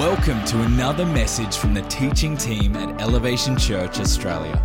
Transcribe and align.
Welcome 0.00 0.42
to 0.46 0.62
another 0.62 1.04
message 1.04 1.58
from 1.58 1.74
the 1.74 1.82
teaching 1.82 2.34
team 2.34 2.74
at 2.74 3.02
Elevation 3.02 3.58
Church 3.58 4.00
Australia. 4.00 4.56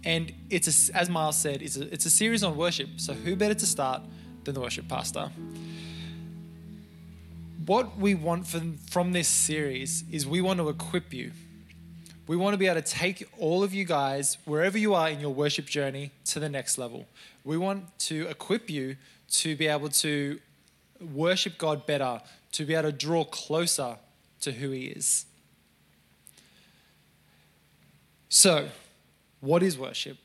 And 0.04 0.32
it's 0.50 0.90
a, 0.90 0.96
as 0.96 1.10
Miles 1.10 1.36
said, 1.36 1.62
it's 1.62 1.76
a, 1.76 1.92
it's 1.92 2.06
a 2.06 2.10
series 2.10 2.44
on 2.44 2.56
worship. 2.56 2.88
So 2.96 3.12
who 3.12 3.34
better 3.34 3.54
to 3.54 3.66
start 3.66 4.02
than 4.44 4.54
the 4.54 4.60
worship 4.60 4.88
pastor? 4.88 5.30
What 7.66 7.98
we 7.98 8.14
want 8.14 8.46
from, 8.46 8.76
from 8.90 9.12
this 9.12 9.26
series 9.26 10.04
is 10.12 10.24
we 10.26 10.40
want 10.40 10.60
to 10.60 10.68
equip 10.68 11.12
you. 11.12 11.32
We 12.28 12.36
want 12.36 12.54
to 12.54 12.58
be 12.58 12.66
able 12.66 12.80
to 12.80 12.88
take 12.88 13.28
all 13.38 13.64
of 13.64 13.74
you 13.74 13.84
guys, 13.84 14.38
wherever 14.44 14.78
you 14.78 14.94
are 14.94 15.08
in 15.10 15.20
your 15.20 15.34
worship 15.34 15.66
journey, 15.66 16.12
to 16.26 16.40
the 16.40 16.48
next 16.48 16.78
level. 16.78 17.06
We 17.44 17.56
want 17.56 17.98
to 18.00 18.28
equip 18.28 18.70
you 18.70 18.96
to 19.30 19.56
be 19.56 19.66
able 19.66 19.88
to 19.88 20.38
worship 21.00 21.58
God 21.58 21.86
better, 21.86 22.20
to 22.52 22.64
be 22.64 22.74
able 22.74 22.90
to 22.90 22.96
draw 22.96 23.24
closer 23.24 23.96
to 24.40 24.52
who 24.52 24.70
He 24.70 24.86
is. 24.86 25.26
So, 28.28 28.68
what 29.40 29.62
is 29.62 29.78
worship? 29.78 30.18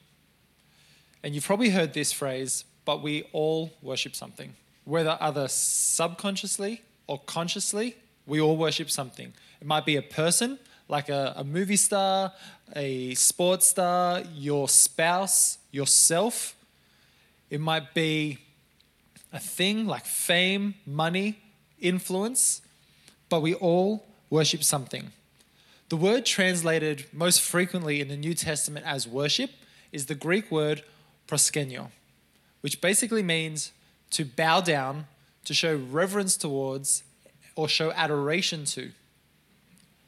And 1.23 1.35
you've 1.35 1.45
probably 1.45 1.69
heard 1.69 1.93
this 1.93 2.11
phrase, 2.11 2.63
but 2.83 3.03
we 3.03 3.23
all 3.31 3.71
worship 3.81 4.15
something. 4.15 4.55
Whether 4.85 5.17
either 5.21 5.47
subconsciously 5.47 6.81
or 7.07 7.19
consciously, 7.19 7.95
we 8.25 8.41
all 8.41 8.57
worship 8.57 8.89
something. 8.89 9.33
It 9.59 9.67
might 9.67 9.85
be 9.85 9.97
a 9.97 10.01
person, 10.01 10.57
like 10.87 11.09
a, 11.09 11.33
a 11.37 11.43
movie 11.43 11.75
star, 11.75 12.33
a 12.75 13.13
sports 13.13 13.67
star, 13.67 14.23
your 14.33 14.67
spouse, 14.67 15.59
yourself. 15.71 16.55
It 17.49 17.61
might 17.61 17.93
be 17.93 18.39
a 19.31 19.39
thing 19.39 19.85
like 19.85 20.05
fame, 20.05 20.75
money, 20.85 21.39
influence, 21.79 22.61
but 23.29 23.41
we 23.41 23.53
all 23.55 24.05
worship 24.29 24.63
something. 24.63 25.11
The 25.91 25.97
word 25.97 26.25
translated 26.25 27.07
most 27.11 27.41
frequently 27.41 27.99
in 27.99 28.07
the 28.07 28.15
New 28.15 28.33
Testament 28.33 28.85
as 28.85 29.05
worship 29.05 29.49
is 29.91 30.05
the 30.05 30.15
Greek 30.15 30.49
word 30.49 30.83
proskuneo, 31.27 31.89
which 32.61 32.79
basically 32.79 33.21
means 33.21 33.73
to 34.11 34.23
bow 34.23 34.61
down, 34.61 35.07
to 35.43 35.53
show 35.53 35.75
reverence 35.75 36.37
towards, 36.37 37.03
or 37.57 37.67
show 37.67 37.91
adoration 37.91 38.63
to, 38.67 38.91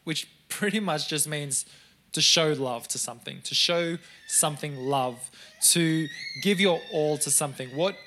which 0.06 0.30
pretty 0.48 0.80
much 0.80 1.10
just 1.10 1.28
means 1.28 1.66
to 2.14 2.22
show 2.22 2.54
love 2.54 2.88
to 2.88 2.98
something, 2.98 3.42
to 3.42 3.54
show 3.54 3.98
something 4.26 4.78
love, 4.78 5.30
to 5.74 6.08
give 6.44 6.62
your 6.62 6.80
all 6.94 7.18
to 7.18 7.30
something. 7.30 7.76
What, 7.76 7.98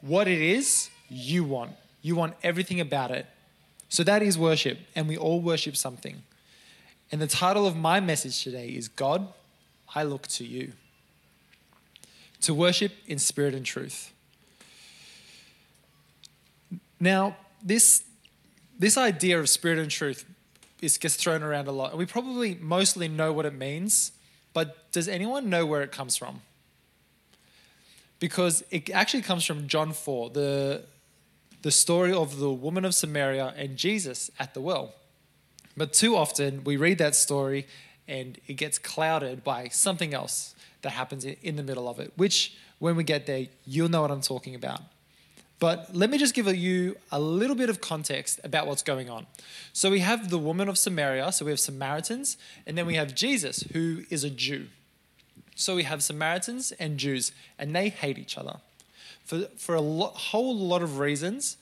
what 0.00 0.26
it 0.26 0.40
is, 0.40 0.88
you 1.10 1.44
want. 1.44 1.72
You 2.00 2.16
want 2.16 2.36
everything 2.42 2.80
about 2.80 3.10
it. 3.10 3.26
So 3.90 4.02
that 4.04 4.22
is 4.22 4.38
worship, 4.38 4.78
and 4.96 5.06
we 5.06 5.18
all 5.18 5.42
worship 5.42 5.76
something. 5.76 6.22
And 7.12 7.20
the 7.20 7.26
title 7.26 7.66
of 7.66 7.76
my 7.76 8.00
message 8.00 8.42
today 8.42 8.68
is 8.68 8.88
God, 8.88 9.32
I 9.94 10.04
look 10.04 10.26
to 10.28 10.44
you. 10.44 10.72
To 12.42 12.54
worship 12.54 12.92
in 13.06 13.18
spirit 13.18 13.54
and 13.54 13.66
truth. 13.66 14.12
Now, 17.00 17.36
this, 17.62 18.04
this 18.78 18.96
idea 18.96 19.38
of 19.40 19.48
spirit 19.48 19.78
and 19.78 19.90
truth 19.90 20.24
is, 20.80 20.98
gets 20.98 21.16
thrown 21.16 21.42
around 21.42 21.66
a 21.66 21.72
lot. 21.72 21.90
And 21.90 21.98
we 21.98 22.06
probably 22.06 22.54
mostly 22.54 23.08
know 23.08 23.32
what 23.32 23.46
it 23.46 23.54
means, 23.54 24.12
but 24.52 24.90
does 24.92 25.08
anyone 25.08 25.50
know 25.50 25.66
where 25.66 25.82
it 25.82 25.92
comes 25.92 26.16
from? 26.16 26.42
Because 28.18 28.62
it 28.70 28.90
actually 28.90 29.22
comes 29.22 29.44
from 29.44 29.66
John 29.66 29.92
4, 29.92 30.30
the, 30.30 30.84
the 31.62 31.70
story 31.70 32.12
of 32.12 32.38
the 32.38 32.52
woman 32.52 32.84
of 32.84 32.94
Samaria 32.94 33.54
and 33.56 33.76
Jesus 33.76 34.30
at 34.38 34.54
the 34.54 34.60
well. 34.60 34.94
But 35.80 35.94
too 35.94 36.14
often 36.14 36.62
we 36.62 36.76
read 36.76 36.98
that 36.98 37.14
story 37.14 37.66
and 38.06 38.38
it 38.46 38.58
gets 38.58 38.78
clouded 38.78 39.42
by 39.42 39.68
something 39.68 40.12
else 40.12 40.54
that 40.82 40.90
happens 40.90 41.24
in 41.24 41.56
the 41.56 41.62
middle 41.62 41.88
of 41.88 41.98
it, 41.98 42.12
which 42.16 42.54
when 42.80 42.96
we 42.96 43.02
get 43.02 43.24
there, 43.24 43.46
you'll 43.64 43.88
know 43.88 44.02
what 44.02 44.10
I'm 44.10 44.20
talking 44.20 44.54
about. 44.54 44.82
But 45.58 45.96
let 45.96 46.10
me 46.10 46.18
just 46.18 46.34
give 46.34 46.54
you 46.54 46.96
a 47.10 47.18
little 47.18 47.56
bit 47.56 47.70
of 47.70 47.80
context 47.80 48.40
about 48.44 48.66
what's 48.66 48.82
going 48.82 49.08
on. 49.08 49.26
So 49.72 49.90
we 49.90 50.00
have 50.00 50.28
the 50.28 50.36
woman 50.36 50.68
of 50.68 50.76
Samaria, 50.76 51.32
so 51.32 51.46
we 51.46 51.50
have 51.50 51.60
Samaritans, 51.60 52.36
and 52.66 52.76
then 52.76 52.84
we 52.84 52.96
have 52.96 53.14
Jesus, 53.14 53.62
who 53.72 54.02
is 54.10 54.22
a 54.22 54.28
Jew. 54.28 54.66
So 55.54 55.76
we 55.76 55.84
have 55.84 56.02
Samaritans 56.02 56.72
and 56.72 56.98
Jews, 56.98 57.32
and 57.58 57.74
they 57.74 57.88
hate 57.88 58.18
each 58.18 58.36
other 58.36 58.58
for, 59.24 59.46
for 59.56 59.76
a 59.76 59.80
lo- 59.80 60.12
whole 60.14 60.54
lot 60.54 60.82
of 60.82 60.98
reasons, 60.98 61.56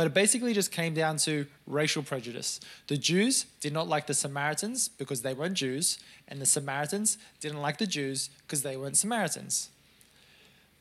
but 0.00 0.06
it 0.06 0.14
basically 0.14 0.54
just 0.54 0.72
came 0.72 0.94
down 0.94 1.18
to 1.18 1.44
racial 1.66 2.02
prejudice. 2.02 2.58
The 2.86 2.96
Jews 2.96 3.44
did 3.60 3.74
not 3.74 3.86
like 3.86 4.06
the 4.06 4.14
Samaritans 4.14 4.88
because 4.88 5.20
they 5.20 5.34
weren't 5.34 5.52
Jews, 5.52 5.98
and 6.26 6.40
the 6.40 6.46
Samaritans 6.46 7.18
didn't 7.38 7.60
like 7.60 7.76
the 7.76 7.86
Jews 7.86 8.30
because 8.46 8.62
they 8.62 8.78
weren't 8.78 8.96
Samaritans. 8.96 9.68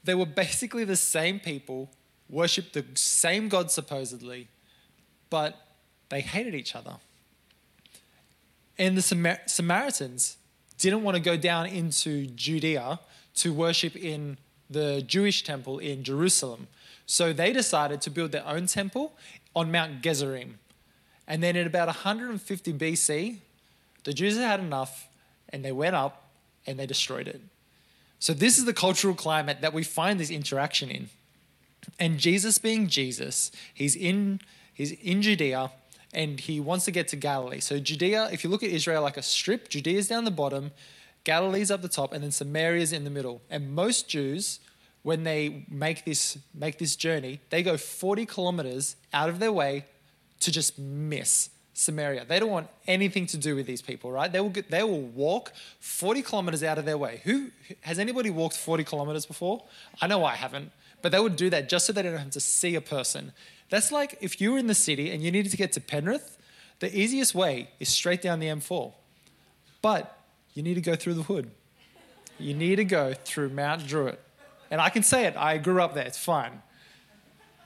They 0.06 0.16
were 0.16 0.25
basically 0.25 0.85
the 0.85 0.96
same 0.96 1.41
people 1.41 1.90
worshiped 2.29 2.72
the 2.72 2.85
same 2.94 3.50
God 3.50 3.72
supposedly, 3.72 4.47
but 5.29 5.68
they 6.08 6.22
hated 6.22 6.56
each 6.56 6.74
other. 6.74 6.96
And 8.78 8.96
the 8.96 9.02
Samar- 9.02 9.41
Samaritans 9.47 10.38
didn't 10.78 11.03
want 11.03 11.18
to 11.18 11.22
go 11.22 11.35
down 11.35 11.66
into 11.66 12.25
Judea 12.28 13.02
to 13.35 13.52
worship 13.52 13.97
in 13.97 14.38
the 14.69 15.02
Jewish 15.06 15.44
temple 15.44 15.80
in 15.80 16.03
Jerusalem. 16.03 16.68
So 17.06 17.34
they 17.34 17.52
decided 17.52 18.02
to 18.02 18.09
build 18.09 18.31
their 18.31 18.46
own 18.46 18.68
temple 18.68 19.13
on 19.56 19.72
Mount 19.72 20.02
Gerizim. 20.02 20.59
And 21.28 21.44
then 21.44 21.56
in 21.56 21.68
about 21.68 21.88
150 21.88 22.74
BC, 22.74 23.38
the 24.03 24.13
Jews 24.13 24.38
had 24.38 24.59
enough 24.59 25.08
and 25.50 25.63
they 25.66 25.72
went 25.72 25.96
up 25.96 26.29
and 26.66 26.78
they 26.78 26.85
destroyed 26.85 27.28
it. 27.28 27.41
So 28.19 28.34
this 28.34 28.58
is 28.58 28.66
the 28.66 28.74
cultural 28.74 29.16
climate 29.16 29.62
that 29.62 29.74
we 29.74 29.84
find 29.84 30.19
this 30.19 30.29
interaction 30.29 30.90
in. 30.90 31.09
And 32.00 32.19
Jesus 32.19 32.58
being 32.58 32.88
Jesus, 32.88 33.52
he's 33.74 33.96
in 33.96 34.41
he's 34.74 34.91
in 34.91 35.22
Judea 35.22 35.72
and 36.13 36.40
he 36.40 36.59
wants 36.59 36.85
to 36.85 36.91
get 36.91 37.08
to 37.09 37.16
Galilee. 37.16 37.59
So 37.59 37.79
Judea, 37.79 38.29
if 38.31 38.44
you 38.44 38.50
look 38.50 38.63
at 38.63 38.69
Israel 38.69 39.02
like 39.02 39.18
a 39.18 39.22
strip, 39.22 39.69
Judea's 39.69 40.08
down 40.08 40.25
the 40.25 40.31
bottom, 40.31 40.72
Galilee's 41.29 41.69
up 41.69 41.84
the 41.84 41.88
top, 41.88 42.12
and 42.12 42.23
then 42.23 42.31
Samaria's 42.31 42.91
in 42.91 43.03
the 43.03 43.12
middle. 43.12 43.40
And 43.51 43.75
most 43.75 44.09
Jews, 44.09 44.59
when 45.03 45.23
they 45.23 45.64
make 45.70 46.03
this 46.03 46.40
make 46.55 46.79
this 46.79 46.96
journey, 46.96 47.40
they 47.52 47.61
go 47.61 47.78
40 47.78 48.26
kilometers 48.26 48.96
out 49.14 49.29
of 49.29 49.37
their 49.37 49.53
way 49.53 49.85
to 50.40 50.52
just 50.52 50.79
miss 50.79 51.52
Samaria. 51.76 52.26
They 52.26 52.40
don't 52.40 52.49
want 52.49 52.67
anything 52.87 53.28
to 53.28 53.37
do 53.37 53.55
with 53.55 53.67
these 53.67 53.84
people, 53.84 54.11
right? 54.11 54.31
They 54.31 54.40
will 54.40 54.49
get, 54.49 54.72
they 54.72 54.81
will 54.81 55.02
walk 55.02 55.53
40 55.79 56.23
kilometers 56.23 56.64
out 56.64 56.79
of 56.79 56.85
their 56.85 56.97
way. 56.97 57.22
Who 57.26 57.52
has 57.82 57.99
anybody 57.99 58.32
walked 58.32 58.58
40 58.58 58.84
kilometers 58.84 59.28
before? 59.28 59.64
I 60.02 60.08
know 60.08 60.25
I 60.25 60.34
haven't. 60.34 60.72
But 61.03 61.11
they 61.11 61.20
would 61.20 61.35
do 61.35 61.52
that 61.52 61.70
just 61.70 61.85
so 61.85 61.93
they 61.93 62.02
don't 62.02 62.17
have 62.17 62.32
to 62.32 62.40
see 62.40 62.73
a 62.73 62.82
person. 62.82 63.34
That's 63.70 63.91
like 63.91 64.17
if 64.20 64.41
you 64.41 64.53
were 64.53 64.58
in 64.58 64.66
the 64.66 64.73
city 64.73 65.11
and 65.11 65.23
you 65.23 65.32
needed 65.32 65.52
to 65.52 65.58
get 65.58 65.73
to 65.73 65.79
Penrith, 65.79 66.40
the 66.79 66.90
easiest 66.97 67.35
way 67.35 67.70
is 67.79 67.87
straight 67.90 68.23
down 68.23 68.40
the 68.40 68.47
M4. 68.47 68.93
But 69.82 70.19
you 70.53 70.63
need 70.63 70.75
to 70.75 70.81
go 70.81 70.96
through 70.96 71.16
the 71.16 71.23
hood. 71.23 71.51
You 72.37 72.53
need 72.53 72.78
to 72.78 72.85
go 72.85 73.13
through 73.13 73.49
Mount 73.49 73.85
Druitt. 73.85 74.19
And 74.72 74.79
I 74.79 74.90
can 74.90 75.03
say 75.03 75.25
it, 75.25 75.35
I 75.35 75.57
grew 75.57 75.81
up 75.81 75.93
there, 75.93 76.05
it's 76.05 76.17
fine. 76.17 76.61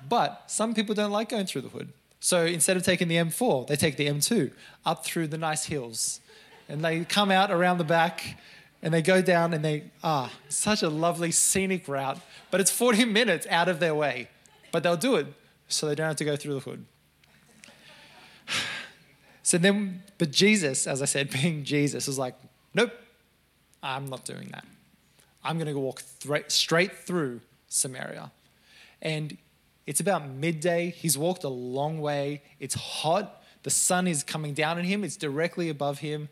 But 0.08 0.44
some 0.48 0.74
people 0.74 0.96
don't 0.96 1.12
like 1.12 1.30
going 1.30 1.46
through 1.46 1.62
the 1.62 1.70
hood. 1.70 1.94
So 2.20 2.46
instead 2.46 2.78
of 2.78 2.84
taking 2.84 3.08
the 3.08 3.16
M4, 3.16 3.68
they 3.68 3.76
take 3.76 3.98
the 3.98 4.08
M2 4.08 4.52
up 4.86 5.06
through 5.06 5.28
the 5.28 5.38
nice 5.38 5.66
hills. 5.66 6.22
And 6.70 6.84
they 6.84 7.04
come 7.04 7.32
out 7.32 7.52
around 7.52 7.78
the 7.78 7.84
back 7.84 8.38
And 8.84 8.94
they 8.94 9.02
go 9.02 9.22
down 9.22 9.54
and 9.54 9.64
they, 9.64 9.92
ah, 10.04 10.30
such 10.50 10.84
a 10.84 10.90
lovely 10.90 11.32
scenic 11.32 11.88
route, 11.88 12.20
but 12.52 12.60
it's 12.60 12.70
40 12.70 13.06
minutes 13.06 13.48
out 13.50 13.70
of 13.70 13.80
their 13.80 13.96
way. 13.96 14.28
But 14.74 14.84
they'll 14.84 14.98
do 14.98 15.16
it 15.16 15.28
so 15.70 15.88
they 15.88 15.96
don't 15.96 16.08
have 16.08 16.18
to 16.18 16.26
go 16.26 16.36
through 16.36 16.56
the 16.56 16.60
hood. 16.60 16.86
So 19.46 19.58
then, 19.58 20.04
but 20.18 20.32
Jesus, 20.32 20.88
as 20.88 21.02
I 21.02 21.06
said, 21.06 21.30
being 21.42 21.66
Jesus, 21.66 22.08
was 22.08 22.18
like, 22.18 22.36
nope, 22.74 22.92
I'm 23.82 24.06
not 24.06 24.26
doing 24.26 24.50
that. 24.52 24.66
I'm 25.44 25.58
going 25.58 25.72
to 25.74 25.80
walk 25.80 26.04
th- 26.22 26.46
straight 26.50 26.96
through 26.96 27.42
Samaria. 27.68 28.32
And 29.02 29.38
it's 29.86 30.00
about 30.00 30.30
midday. 30.30 30.90
He's 30.90 31.18
walked 31.18 31.44
a 31.44 31.50
long 31.50 32.00
way. 32.00 32.42
It's 32.60 32.76
hot. 32.76 33.44
The 33.64 33.70
sun 33.70 34.08
is 34.08 34.24
coming 34.24 34.54
down 34.54 34.78
on 34.78 34.84
him, 34.84 35.04
it's 35.04 35.18
directly 35.18 35.70
above 35.70 36.00
him. 36.00 36.30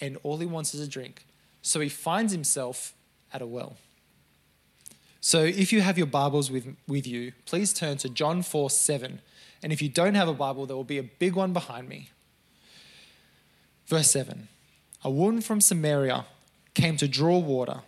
And 0.00 0.18
all 0.22 0.38
he 0.38 0.46
wants 0.46 0.74
is 0.74 0.80
a 0.80 0.88
drink. 0.88 1.24
So 1.62 1.80
he 1.80 1.88
finds 1.88 2.32
himself 2.32 2.94
at 3.32 3.42
a 3.42 3.46
well. 3.46 3.76
So 5.20 5.42
if 5.42 5.72
you 5.72 5.80
have 5.80 5.98
your 5.98 6.06
Bibles 6.06 6.50
with, 6.50 6.76
with 6.86 7.06
you, 7.06 7.32
please 7.46 7.72
turn 7.72 7.96
to 7.98 8.08
John 8.08 8.42
4 8.42 8.70
7. 8.70 9.20
And 9.62 9.72
if 9.72 9.82
you 9.82 9.88
don't 9.88 10.14
have 10.14 10.28
a 10.28 10.34
Bible, 10.34 10.66
there 10.66 10.76
will 10.76 10.84
be 10.84 10.98
a 10.98 11.02
big 11.02 11.34
one 11.34 11.52
behind 11.52 11.88
me. 11.88 12.10
Verse 13.86 14.10
7 14.10 14.48
A 15.04 15.10
woman 15.10 15.40
from 15.40 15.60
Samaria 15.60 16.24
came 16.74 16.96
to 16.96 17.08
draw 17.08 17.38
water. 17.38 17.80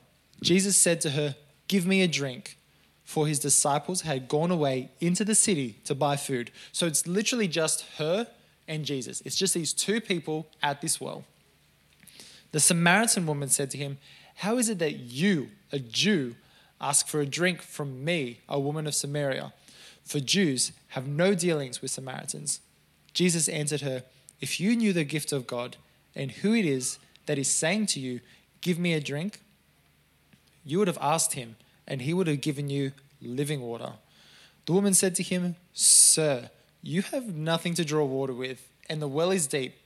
Jesus 0.43 0.77
said 0.77 1.01
to 1.03 1.11
her, 1.11 1.37
Give 1.67 1.87
me 1.87 2.03
a 2.03 2.09
drink. 2.09 2.57
For 3.05 3.27
his 3.27 3.39
disciples 3.39 4.03
had 4.03 4.29
gone 4.29 4.51
away 4.51 4.91
into 5.01 5.25
the 5.25 5.35
city 5.35 5.79
to 5.85 5.95
buy 5.95 6.17
food. 6.17 6.51
So 6.73 6.87
it's 6.87 7.07
literally 7.07 7.49
just 7.49 7.83
her 7.97 8.27
and 8.67 8.85
Jesus. 8.85 9.23
It's 9.23 9.37
just 9.37 9.55
these 9.55 9.73
two 9.73 10.01
people 10.01 10.47
at 10.63 10.83
this 10.83 11.01
well. 11.01 11.25
The 12.53 12.61
Samaritan 12.61 13.27
woman 13.27 13.49
said 13.49 13.71
to 13.71 13.79
him, 13.79 13.99
How 14.37 14.59
is 14.59 14.69
it 14.69 14.79
that 14.79 14.99
you, 14.99 15.49
a 15.73 15.79
Jew, 15.79 16.37
ask 16.81 17.09
for 17.09 17.21
a 17.21 17.27
drink 17.27 17.63
from 17.63 18.05
me, 18.05 18.41
a 18.49 18.61
woman 18.61 18.87
of 18.87 18.95
Samaria? 18.95 19.53
For 20.05 20.21
Jews 20.21 20.73
have 20.89 21.07
no 21.07 21.35
dealings 21.35 21.83
with 21.83 21.91
Samaritans. 21.91 22.61
Jesus 23.13 23.49
answered 23.49 23.81
her, 23.81 24.05
If 24.41 24.61
you 24.61 24.77
knew 24.77 24.93
the 24.93 25.05
gift 25.05 25.33
of 25.33 25.47
God 25.47 25.77
and 26.15 26.31
who 26.31 26.55
it 26.55 26.65
is 26.65 26.99
that 27.27 27.39
is 27.39 27.49
saying 27.49 27.87
to 27.87 28.01
you, 28.01 28.21
Give 28.61 28.79
me 28.79 28.93
a 28.93 29.01
drink, 29.01 29.41
you 30.65 30.79
would 30.79 30.89
have 30.89 30.99
asked 31.01 31.35
him, 31.35 31.57
and 31.87 32.03
he 32.03 32.13
would 32.13 32.27
have 32.27 32.41
given 32.41 32.69
you 32.69 32.93
living 33.23 33.61
water. 33.61 33.93
The 34.67 34.73
woman 34.73 34.95
said 34.95 35.15
to 35.15 35.23
him, 35.23 35.57
Sir, 35.73 36.51
you 36.83 37.03
have 37.03 37.35
nothing 37.35 37.75
to 37.75 37.85
draw 37.85 38.05
water 38.05 38.35
with, 38.35 38.69
and 38.89 39.01
the 39.01 39.09
well 39.09 39.31
is 39.31 39.47
deep. 39.47 39.77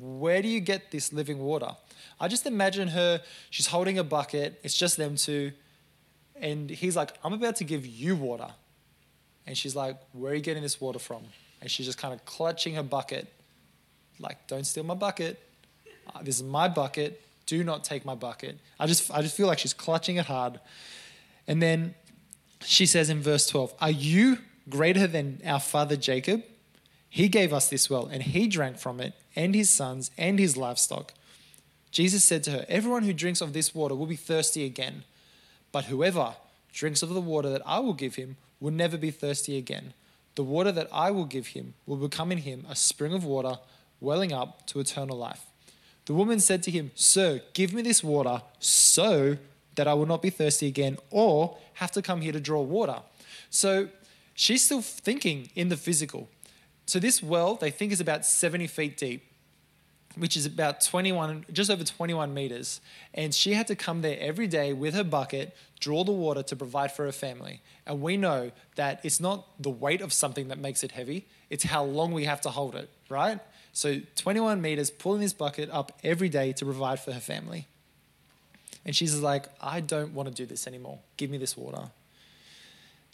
Where 0.00 0.40
do 0.40 0.48
you 0.48 0.60
get 0.60 0.90
this 0.90 1.12
living 1.12 1.38
water? 1.38 1.76
I 2.18 2.28
just 2.28 2.46
imagine 2.46 2.88
her, 2.88 3.20
she's 3.50 3.66
holding 3.66 3.98
a 3.98 4.04
bucket, 4.04 4.58
it's 4.62 4.76
just 4.76 4.96
them 4.96 5.16
two, 5.16 5.52
and 6.36 6.70
he's 6.70 6.96
like, 6.96 7.12
I'm 7.22 7.32
about 7.32 7.56
to 7.56 7.64
give 7.64 7.86
you 7.86 8.16
water. 8.16 8.48
And 9.46 9.56
she's 9.56 9.76
like, 9.76 9.96
Where 10.12 10.32
are 10.32 10.34
you 10.34 10.40
getting 10.40 10.62
this 10.62 10.80
water 10.80 10.98
from? 10.98 11.22
And 11.60 11.70
she's 11.70 11.86
just 11.86 11.98
kind 11.98 12.14
of 12.14 12.24
clutching 12.24 12.74
her 12.74 12.82
bucket, 12.82 13.32
like, 14.18 14.46
Don't 14.46 14.64
steal 14.64 14.84
my 14.84 14.94
bucket. 14.94 15.40
Uh, 16.14 16.22
this 16.22 16.36
is 16.36 16.42
my 16.42 16.68
bucket. 16.68 17.22
Do 17.46 17.62
not 17.64 17.84
take 17.84 18.04
my 18.04 18.14
bucket. 18.14 18.58
I 18.78 18.86
just, 18.86 19.10
I 19.10 19.22
just 19.22 19.36
feel 19.36 19.46
like 19.46 19.58
she's 19.58 19.74
clutching 19.74 20.16
it 20.16 20.26
hard. 20.26 20.60
And 21.46 21.60
then 21.60 21.94
she 22.64 22.86
says 22.86 23.10
in 23.10 23.20
verse 23.20 23.46
12, 23.46 23.74
Are 23.80 23.90
you 23.90 24.38
greater 24.68 25.06
than 25.06 25.40
our 25.44 25.60
father 25.60 25.96
Jacob? 25.96 26.42
He 27.08 27.28
gave 27.28 27.52
us 27.52 27.68
this 27.68 27.90
well, 27.90 28.06
and 28.06 28.22
he 28.22 28.48
drank 28.48 28.78
from 28.78 29.00
it, 29.00 29.12
and 29.36 29.54
his 29.54 29.68
sons, 29.68 30.10
and 30.16 30.38
his 30.38 30.56
livestock. 30.56 31.12
Jesus 31.90 32.24
said 32.24 32.42
to 32.44 32.50
her, 32.52 32.66
Everyone 32.68 33.02
who 33.02 33.12
drinks 33.12 33.42
of 33.42 33.52
this 33.52 33.74
water 33.74 33.94
will 33.94 34.06
be 34.06 34.16
thirsty 34.16 34.64
again, 34.64 35.04
but 35.72 35.84
whoever 35.84 36.36
drinks 36.72 37.02
of 37.02 37.10
the 37.10 37.20
water 37.20 37.50
that 37.50 37.60
I 37.66 37.80
will 37.80 37.92
give 37.92 38.14
him 38.14 38.36
will 38.60 38.70
never 38.70 38.96
be 38.96 39.10
thirsty 39.10 39.58
again. 39.58 39.92
The 40.36 40.42
water 40.42 40.72
that 40.72 40.88
I 40.90 41.10
will 41.10 41.26
give 41.26 41.48
him 41.48 41.74
will 41.84 41.96
become 41.96 42.32
in 42.32 42.38
him 42.38 42.64
a 42.68 42.74
spring 42.74 43.12
of 43.12 43.24
water 43.24 43.58
welling 44.00 44.32
up 44.32 44.66
to 44.68 44.80
eternal 44.80 45.18
life. 45.18 45.44
The 46.06 46.14
woman 46.14 46.40
said 46.40 46.62
to 46.64 46.70
him, 46.70 46.90
Sir, 46.94 47.40
give 47.52 47.72
me 47.72 47.82
this 47.82 48.02
water 48.02 48.42
so 48.58 49.36
that 49.76 49.86
I 49.86 49.94
will 49.94 50.06
not 50.06 50.22
be 50.22 50.30
thirsty 50.30 50.66
again 50.66 50.98
or 51.10 51.56
have 51.74 51.92
to 51.92 52.02
come 52.02 52.20
here 52.20 52.32
to 52.32 52.40
draw 52.40 52.60
water. 52.60 53.00
So 53.50 53.88
she's 54.34 54.64
still 54.64 54.82
thinking 54.82 55.50
in 55.54 55.68
the 55.68 55.76
physical. 55.76 56.28
So 56.86 56.98
this 56.98 57.22
well, 57.22 57.54
they 57.54 57.70
think 57.70 57.92
is 57.92 58.00
about 58.00 58.26
70 58.26 58.66
feet 58.66 58.96
deep, 58.96 59.24
which 60.16 60.36
is 60.36 60.44
about 60.44 60.80
21, 60.80 61.46
just 61.52 61.70
over 61.70 61.84
21 61.84 62.34
meters. 62.34 62.80
And 63.14 63.34
she 63.34 63.54
had 63.54 63.66
to 63.68 63.76
come 63.76 64.02
there 64.02 64.18
every 64.20 64.46
day 64.46 64.72
with 64.72 64.94
her 64.94 65.04
bucket, 65.04 65.56
draw 65.80 66.04
the 66.04 66.12
water 66.12 66.42
to 66.42 66.56
provide 66.56 66.92
for 66.92 67.04
her 67.04 67.12
family. 67.12 67.62
And 67.86 68.02
we 68.02 68.16
know 68.16 68.50
that 68.76 69.00
it's 69.04 69.20
not 69.20 69.46
the 69.62 69.70
weight 69.70 70.00
of 70.00 70.12
something 70.12 70.48
that 70.48 70.58
makes 70.58 70.82
it 70.82 70.92
heavy, 70.92 71.26
it's 71.48 71.64
how 71.64 71.84
long 71.84 72.12
we 72.12 72.24
have 72.24 72.40
to 72.42 72.50
hold 72.50 72.74
it, 72.74 72.90
right? 73.08 73.38
So 73.72 74.00
21 74.16 74.60
meters, 74.60 74.90
pulling 74.90 75.20
this 75.20 75.32
bucket 75.32 75.70
up 75.70 75.98
every 76.04 76.28
day 76.28 76.52
to 76.54 76.64
provide 76.64 77.00
for 77.00 77.12
her 77.12 77.20
family. 77.20 77.66
And 78.84 78.94
she's 78.94 79.18
like, 79.18 79.46
I 79.60 79.80
don't 79.80 80.12
want 80.12 80.28
to 80.28 80.34
do 80.34 80.44
this 80.44 80.66
anymore. 80.66 80.98
Give 81.16 81.30
me 81.30 81.38
this 81.38 81.56
water. 81.56 81.90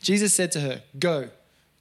Jesus 0.01 0.33
said 0.35 0.53
to 0.53 0.61
her, 0.61 0.83
Go, 0.99 1.29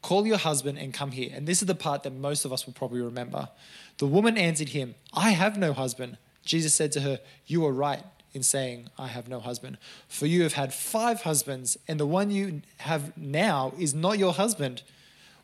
call 0.02 0.28
your 0.28 0.38
husband 0.38 0.78
and 0.78 0.94
come 0.94 1.12
here. 1.12 1.32
And 1.34 1.48
this 1.48 1.62
is 1.62 1.68
the 1.68 1.76
part 1.76 2.04
that 2.04 2.14
most 2.14 2.46
of 2.46 2.54
us 2.54 2.66
will 2.66 2.74
probably 2.74 3.02
remember. 3.02 3.50
The 3.98 4.08
woman 4.08 4.38
answered 4.38 4.70
him, 4.70 4.96
I 5.14 5.32
have 5.32 5.58
no 5.58 5.74
husband. 5.74 6.18
Jesus 6.44 6.76
said 6.76 6.92
to 6.94 7.02
her, 7.02 7.20
You 7.46 7.66
are 7.66 7.74
right 7.74 8.04
in 8.34 8.44
saying, 8.44 8.90
I 8.98 9.08
have 9.08 9.28
no 9.28 9.40
husband. 9.40 9.78
For 10.08 10.26
you 10.28 10.44
have 10.44 10.54
had 10.54 10.74
five 10.74 11.22
husbands, 11.22 11.78
and 11.88 12.00
the 12.00 12.06
one 12.06 12.30
you 12.30 12.62
have 12.78 13.18
now 13.18 13.74
is 13.80 13.94
not 13.94 14.20
your 14.20 14.34
husband. 14.34 14.84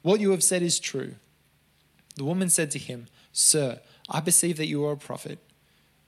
What 0.01 0.19
you 0.19 0.31
have 0.31 0.43
said 0.43 0.61
is 0.61 0.79
true. 0.79 1.15
The 2.15 2.23
woman 2.23 2.49
said 2.49 2.69
to 2.71 2.79
him, 2.79 3.07
Sir, 3.33 3.79
I 4.07 4.21
perceive 4.21 4.57
that 4.57 4.67
you 4.67 4.85
are 4.85 4.93
a 4.93 4.97
prophet. 4.97 5.39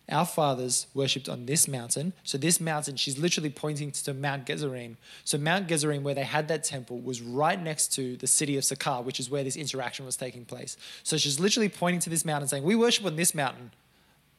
Our 0.08 0.26
fathers 0.26 0.86
worshipped 0.94 1.28
on 1.28 1.48
this 1.48 1.68
mountain. 1.68 2.14
So, 2.24 2.38
this 2.38 2.62
mountain, 2.62 2.96
she's 2.96 3.18
literally 3.18 3.50
pointing 3.50 3.92
to 3.92 4.14
Mount 4.14 4.46
Gerizim. 4.46 4.98
So, 5.24 5.40
Mount 5.40 5.68
Gerizim, 5.68 6.04
where 6.04 6.14
they 6.14 6.24
had 6.24 6.48
that 6.50 6.64
temple, 6.64 7.00
was 7.00 7.22
right 7.22 7.60
next 7.60 7.94
to 7.94 8.16
the 8.18 8.28
city 8.28 8.56
of 8.56 8.64
Sychar, 8.64 9.02
which 9.02 9.20
is 9.20 9.32
where 9.32 9.44
this 9.44 9.56
interaction 9.56 10.06
was 10.06 10.16
taking 10.16 10.46
place. 10.46 10.78
So, 11.02 11.18
she's 11.18 11.40
literally 11.40 11.70
pointing 11.70 12.02
to 12.02 12.12
this 12.12 12.24
mountain 12.24 12.48
saying, 12.48 12.64
We 12.64 12.76
worship 12.76 13.06
on 13.06 13.16
this 13.16 13.34
mountain. 13.34 13.72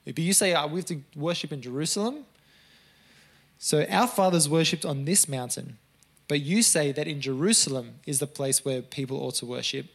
But 0.04 0.20
you 0.20 0.32
say, 0.32 0.54
oh, 0.54 0.68
We 0.68 0.78
have 0.78 0.86
to 0.86 1.02
worship 1.16 1.52
in 1.52 1.60
Jerusalem? 1.60 2.26
So, 3.58 3.84
our 3.90 4.06
fathers 4.06 4.48
worshipped 4.48 4.84
on 4.84 5.04
this 5.04 5.28
mountain. 5.28 5.78
But 6.28 6.40
you 6.40 6.62
say 6.62 6.92
that 6.92 7.08
in 7.08 7.20
Jerusalem 7.20 7.96
is 8.06 8.20
the 8.20 8.26
place 8.28 8.64
where 8.64 8.82
people 8.82 9.16
ought 9.19 9.34
to 9.36 9.46
worship. 9.46 9.86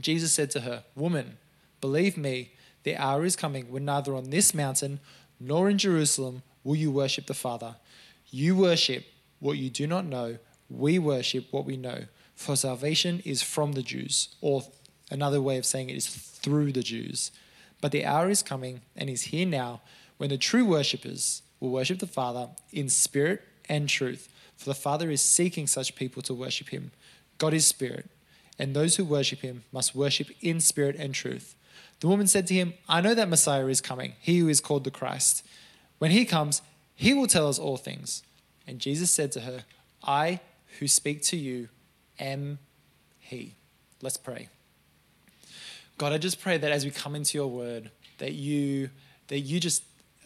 Jesus 0.00 0.32
said 0.32 0.50
to 0.52 0.60
her, 0.60 0.84
Woman, 0.94 1.38
believe 1.86 2.16
me, 2.16 2.50
the 2.82 2.96
hour 2.96 3.24
is 3.24 3.36
coming 3.36 3.70
when 3.70 3.84
neither 3.84 4.12
on 4.12 4.30
this 4.30 4.52
mountain 4.52 4.98
nor 5.38 5.70
in 5.70 5.78
Jerusalem 5.78 6.42
will 6.64 6.74
you 6.74 6.90
worship 6.90 7.26
the 7.26 7.42
Father. 7.46 7.76
You 8.28 8.56
worship 8.56 9.04
what 9.38 9.56
you 9.58 9.70
do 9.70 9.86
not 9.86 10.04
know, 10.04 10.38
we 10.68 10.98
worship 10.98 11.46
what 11.52 11.64
we 11.64 11.76
know. 11.76 12.06
For 12.34 12.56
salvation 12.56 13.22
is 13.24 13.40
from 13.40 13.72
the 13.72 13.84
Jews, 13.84 14.30
or 14.40 14.64
another 15.12 15.40
way 15.40 15.58
of 15.58 15.64
saying 15.64 15.90
it 15.90 15.96
is 15.96 16.08
through 16.08 16.72
the 16.72 16.82
Jews. 16.82 17.30
But 17.80 17.92
the 17.92 18.04
hour 18.04 18.28
is 18.30 18.42
coming 18.42 18.80
and 18.96 19.08
is 19.08 19.30
here 19.30 19.46
now 19.46 19.80
when 20.16 20.30
the 20.30 20.38
true 20.38 20.64
worshippers 20.64 21.42
will 21.60 21.70
worship 21.70 22.00
the 22.00 22.08
Father 22.08 22.48
in 22.72 22.88
spirit 22.88 23.42
and 23.68 23.88
truth. 23.88 24.28
For 24.56 24.64
the 24.70 24.74
Father 24.74 25.08
is 25.08 25.20
seeking 25.20 25.68
such 25.68 25.94
people 25.94 26.22
to 26.22 26.34
worship 26.34 26.70
him. 26.70 26.90
God 27.38 27.54
is 27.54 27.64
spirit, 27.64 28.10
and 28.58 28.74
those 28.74 28.96
who 28.96 29.04
worship 29.04 29.42
him 29.42 29.62
must 29.70 29.94
worship 29.94 30.30
in 30.40 30.58
spirit 30.60 30.96
and 30.98 31.14
truth. 31.14 31.55
The 32.00 32.08
woman 32.08 32.26
said 32.26 32.46
to 32.48 32.54
him, 32.54 32.74
I 32.88 33.00
know 33.00 33.14
that 33.14 33.28
Messiah 33.28 33.66
is 33.66 33.80
coming, 33.80 34.14
he 34.20 34.38
who 34.38 34.48
is 34.48 34.60
called 34.60 34.84
the 34.84 34.90
Christ. 34.90 35.46
When 35.98 36.10
he 36.10 36.24
comes, 36.24 36.62
he 36.94 37.14
will 37.14 37.26
tell 37.26 37.48
us 37.48 37.58
all 37.58 37.76
things. 37.76 38.22
And 38.66 38.78
Jesus 38.78 39.10
said 39.10 39.32
to 39.32 39.40
her, 39.40 39.64
I 40.02 40.40
who 40.78 40.88
speak 40.88 41.22
to 41.24 41.36
you 41.36 41.68
am 42.18 42.58
he. 43.18 43.54
Let's 44.02 44.16
pray. 44.16 44.48
God, 45.98 46.12
I 46.12 46.18
just 46.18 46.40
pray 46.40 46.58
that 46.58 46.70
as 46.70 46.84
we 46.84 46.90
come 46.90 47.14
into 47.14 47.38
your 47.38 47.48
word, 47.48 47.90
that 48.18 48.32
you 48.32 48.90
that 49.28 49.40
you 49.40 49.58
just 49.58 49.82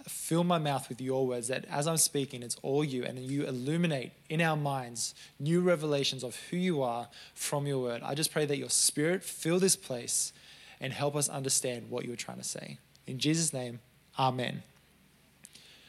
fill 0.06 0.44
my 0.44 0.58
mouth 0.58 0.88
with 0.88 1.00
your 1.00 1.26
words, 1.26 1.48
that 1.48 1.64
as 1.70 1.86
I'm 1.86 1.96
speaking, 1.96 2.42
it's 2.42 2.56
all 2.62 2.84
you, 2.84 3.04
and 3.04 3.18
you 3.18 3.46
illuminate 3.46 4.12
in 4.28 4.40
our 4.40 4.56
minds 4.56 5.14
new 5.38 5.60
revelations 5.60 6.24
of 6.24 6.36
who 6.50 6.56
you 6.56 6.82
are 6.82 7.08
from 7.34 7.66
your 7.66 7.78
word. 7.78 8.02
I 8.04 8.14
just 8.14 8.32
pray 8.32 8.44
that 8.46 8.58
your 8.58 8.70
spirit 8.70 9.22
fill 9.22 9.58
this 9.58 9.76
place 9.76 10.32
and 10.80 10.92
help 10.92 11.14
us 11.16 11.28
understand 11.28 11.90
what 11.90 12.04
you 12.04 12.10
were 12.10 12.16
trying 12.16 12.38
to 12.38 12.44
say. 12.44 12.78
In 13.06 13.18
Jesus' 13.18 13.52
name, 13.52 13.80
Amen. 14.18 14.62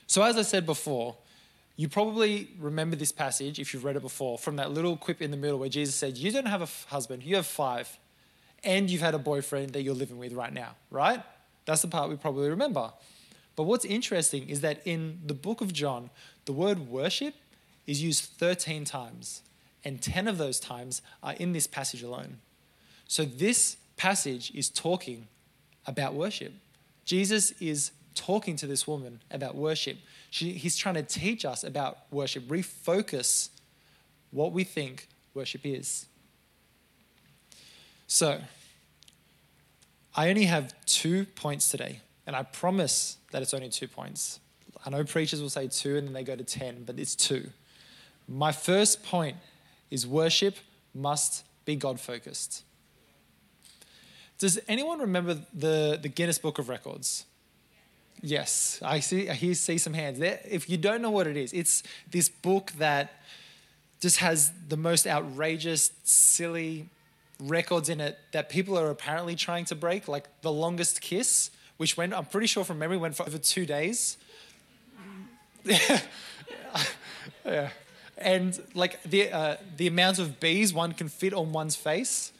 So, 0.07 0.21
as 0.23 0.37
I 0.37 0.41
said 0.41 0.65
before, 0.65 1.15
you 1.75 1.89
probably 1.89 2.49
remember 2.59 2.95
this 2.95 3.11
passage, 3.11 3.59
if 3.59 3.73
you've 3.73 3.83
read 3.83 3.95
it 3.95 4.01
before, 4.01 4.37
from 4.37 4.57
that 4.57 4.71
little 4.71 4.97
quip 4.97 5.21
in 5.21 5.31
the 5.31 5.37
middle 5.37 5.57
where 5.57 5.69
Jesus 5.69 5.95
said, 5.95 6.17
You 6.17 6.31
don't 6.31 6.47
have 6.47 6.61
a 6.61 6.67
husband, 6.89 7.23
you 7.23 7.35
have 7.37 7.45
five, 7.45 7.97
and 8.63 8.89
you've 8.89 9.01
had 9.01 9.15
a 9.15 9.19
boyfriend 9.19 9.73
that 9.73 9.81
you're 9.81 9.95
living 9.95 10.17
with 10.17 10.33
right 10.33 10.53
now, 10.53 10.75
right? 10.89 11.21
That's 11.65 11.81
the 11.81 11.87
part 11.87 12.09
we 12.09 12.15
probably 12.15 12.49
remember. 12.49 12.91
But 13.55 13.63
what's 13.63 13.85
interesting 13.85 14.49
is 14.49 14.61
that 14.61 14.81
in 14.85 15.19
the 15.25 15.33
book 15.33 15.61
of 15.61 15.73
John, 15.73 16.09
the 16.45 16.53
word 16.53 16.87
worship 16.87 17.35
is 17.87 18.01
used 18.01 18.23
13 18.23 18.85
times, 18.85 19.41
and 19.83 20.01
10 20.01 20.27
of 20.27 20.37
those 20.37 20.59
times 20.59 21.01
are 21.23 21.33
in 21.33 21.53
this 21.53 21.67
passage 21.67 22.03
alone. 22.03 22.37
So 23.07 23.25
this 23.25 23.77
passage 24.01 24.51
is 24.55 24.67
talking 24.67 25.27
about 25.85 26.15
worship. 26.15 26.51
Jesus 27.05 27.51
is 27.61 27.91
talking 28.15 28.55
to 28.55 28.65
this 28.65 28.87
woman 28.87 29.21
about 29.29 29.53
worship. 29.53 29.95
She, 30.31 30.53
he's 30.53 30.75
trying 30.75 30.95
to 30.95 31.03
teach 31.03 31.45
us 31.45 31.63
about 31.63 31.99
worship, 32.09 32.45
refocus 32.47 33.49
what 34.31 34.53
we 34.53 34.63
think 34.63 35.07
worship 35.35 35.61
is. 35.65 36.07
So, 38.07 38.41
I 40.15 40.29
only 40.29 40.45
have 40.45 40.73
two 40.87 41.25
points 41.35 41.69
today, 41.69 41.99
and 42.25 42.35
I 42.35 42.41
promise 42.41 43.17
that 43.31 43.43
it's 43.43 43.53
only 43.53 43.69
two 43.69 43.87
points. 43.87 44.39
I 44.83 44.89
know 44.89 45.03
preachers 45.03 45.43
will 45.43 45.51
say 45.51 45.67
two 45.67 45.97
and 45.97 46.07
then 46.07 46.13
they 46.13 46.23
go 46.23 46.35
to 46.35 46.43
10, 46.43 46.85
but 46.85 46.97
it's 46.97 47.15
two. 47.15 47.51
My 48.27 48.51
first 48.51 49.03
point 49.03 49.37
is 49.91 50.07
worship 50.07 50.55
must 50.95 51.45
be 51.65 51.75
God 51.75 51.99
focused. 51.99 52.63
Does 54.41 54.59
anyone 54.67 54.97
remember 54.97 55.37
the, 55.53 55.99
the 56.01 56.09
Guinness 56.09 56.39
Book 56.39 56.57
of 56.57 56.67
Records? 56.67 57.25
Yes, 58.23 58.79
I 58.83 58.99
see. 58.99 59.29
I 59.29 59.35
hear, 59.35 59.53
see 59.53 59.77
some 59.77 59.93
hands 59.93 60.17
there. 60.17 60.39
If 60.49 60.67
you 60.67 60.77
don't 60.77 61.03
know 61.03 61.11
what 61.11 61.27
it 61.27 61.37
is, 61.37 61.53
it's 61.53 61.83
this 62.09 62.27
book 62.27 62.71
that 62.79 63.21
just 63.99 64.17
has 64.17 64.51
the 64.67 64.77
most 64.77 65.05
outrageous, 65.05 65.91
silly 66.03 66.89
records 67.39 67.87
in 67.87 68.01
it 68.01 68.17
that 68.31 68.49
people 68.49 68.79
are 68.79 68.89
apparently 68.89 69.35
trying 69.35 69.65
to 69.65 69.75
break, 69.75 70.07
like 70.07 70.27
the 70.41 70.51
longest 70.51 71.01
kiss, 71.01 71.51
which 71.77 71.95
went, 71.95 72.11
I'm 72.11 72.25
pretty 72.25 72.47
sure 72.47 72.63
from 72.63 72.79
memory, 72.79 72.97
went 72.97 73.15
for 73.15 73.27
over 73.27 73.37
two 73.37 73.67
days. 73.67 74.17
yeah. 77.45 77.69
And 78.17 78.59
like 78.73 79.03
the 79.03 79.31
uh, 79.31 79.57
the 79.77 79.85
amount 79.85 80.17
of 80.17 80.39
bees 80.39 80.73
one 80.73 80.93
can 80.93 81.09
fit 81.09 81.31
on 81.31 81.51
one's 81.51 81.75
face. 81.75 82.31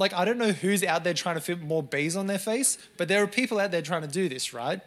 Like 0.00 0.14
I 0.14 0.24
don't 0.24 0.38
know 0.38 0.52
who's 0.52 0.82
out 0.82 1.04
there 1.04 1.12
trying 1.12 1.34
to 1.34 1.42
fit 1.42 1.60
more 1.60 1.82
bees 1.82 2.16
on 2.16 2.26
their 2.26 2.38
face, 2.38 2.78
but 2.96 3.06
there 3.06 3.22
are 3.22 3.26
people 3.26 3.60
out 3.60 3.70
there 3.70 3.82
trying 3.82 4.00
to 4.00 4.08
do 4.08 4.30
this, 4.30 4.54
right? 4.54 4.80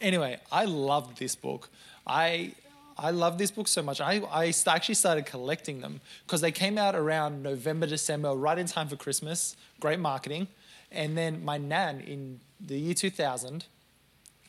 Anyway, 0.00 0.40
I 0.50 0.64
loved 0.64 1.18
this 1.18 1.36
book. 1.36 1.70
I 2.04 2.54
I 2.98 3.12
love 3.12 3.38
this 3.38 3.52
book 3.52 3.68
so 3.68 3.82
much. 3.82 4.00
I, 4.00 4.20
I 4.30 4.52
actually 4.66 4.94
started 4.96 5.26
collecting 5.26 5.80
them 5.80 6.00
because 6.26 6.40
they 6.40 6.52
came 6.52 6.76
out 6.76 6.94
around 6.94 7.42
November, 7.42 7.86
December, 7.86 8.34
right 8.34 8.58
in 8.58 8.66
time 8.66 8.88
for 8.88 8.96
Christmas. 8.96 9.56
Great 9.80 10.00
marketing. 10.00 10.48
And 10.92 11.16
then 11.16 11.44
my 11.44 11.58
nan 11.58 12.00
in 12.00 12.40
the 12.60 12.78
year 12.78 12.94
2000, 12.94 13.64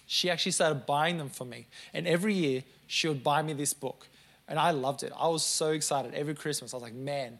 she 0.05 0.29
actually 0.29 0.51
started 0.51 0.85
buying 0.85 1.17
them 1.17 1.29
for 1.29 1.45
me. 1.45 1.67
And 1.93 2.07
every 2.07 2.33
year 2.33 2.63
she 2.87 3.07
would 3.07 3.23
buy 3.23 3.41
me 3.41 3.53
this 3.53 3.73
book. 3.73 4.07
And 4.47 4.59
I 4.59 4.71
loved 4.71 5.01
it. 5.01 5.11
I 5.17 5.27
was 5.27 5.43
so 5.43 5.71
excited 5.71 6.13
every 6.13 6.35
Christmas. 6.35 6.73
I 6.73 6.77
was 6.77 6.83
like, 6.83 6.93
man, 6.93 7.39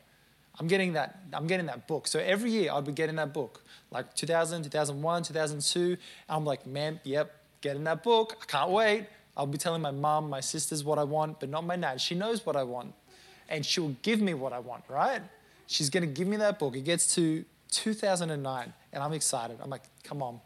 I'm 0.60 0.68
getting 0.68 0.94
that, 0.94 1.20
I'm 1.34 1.48
getting 1.48 1.66
that 1.66 1.88
book. 1.88 2.08
So 2.08 2.20
every 2.20 2.52
year 2.52 2.72
I'd 2.72 2.86
be 2.86 2.92
getting 2.92 3.16
that 3.18 3.34
book. 3.34 3.64
Like 3.92 4.14
2000, 4.16 4.64
2001, 4.64 5.24
2002. 5.24 5.98
I'm 6.30 6.46
like, 6.46 6.66
man, 6.66 7.00
yep, 7.04 7.36
getting 7.62 7.84
that 7.86 8.04
book. 8.04 8.38
I 8.42 8.46
can't 8.46 8.72
wait. 8.72 9.08
I'll 9.38 9.48
be 9.48 9.58
telling 9.58 9.82
my 9.82 9.92
mom, 9.92 10.30
my 10.30 10.40
sisters 10.40 10.84
what 10.84 10.98
I 10.98 11.04
want, 11.04 11.40
but 11.40 11.50
not 11.50 11.66
my 11.66 11.76
nan. 11.76 11.98
She 11.98 12.16
knows 12.16 12.46
what 12.46 12.56
I 12.56 12.64
want. 12.64 12.94
And 13.50 13.66
she'll 13.66 13.96
give 14.02 14.22
me 14.22 14.34
what 14.34 14.54
I 14.54 14.60
want, 14.60 14.84
right? 14.90 15.22
She's 15.68 15.90
going 15.90 16.08
to 16.08 16.12
give 16.12 16.28
me 16.28 16.38
that 16.38 16.58
book. 16.58 16.76
It 16.76 16.84
gets 16.84 17.14
to 17.16 17.44
2009, 17.72 18.74
and 18.94 19.04
I'm 19.04 19.14
excited. 19.14 19.58
I'm 19.62 19.70
like, 19.70 19.84
come 20.04 20.22
on, 20.22 20.40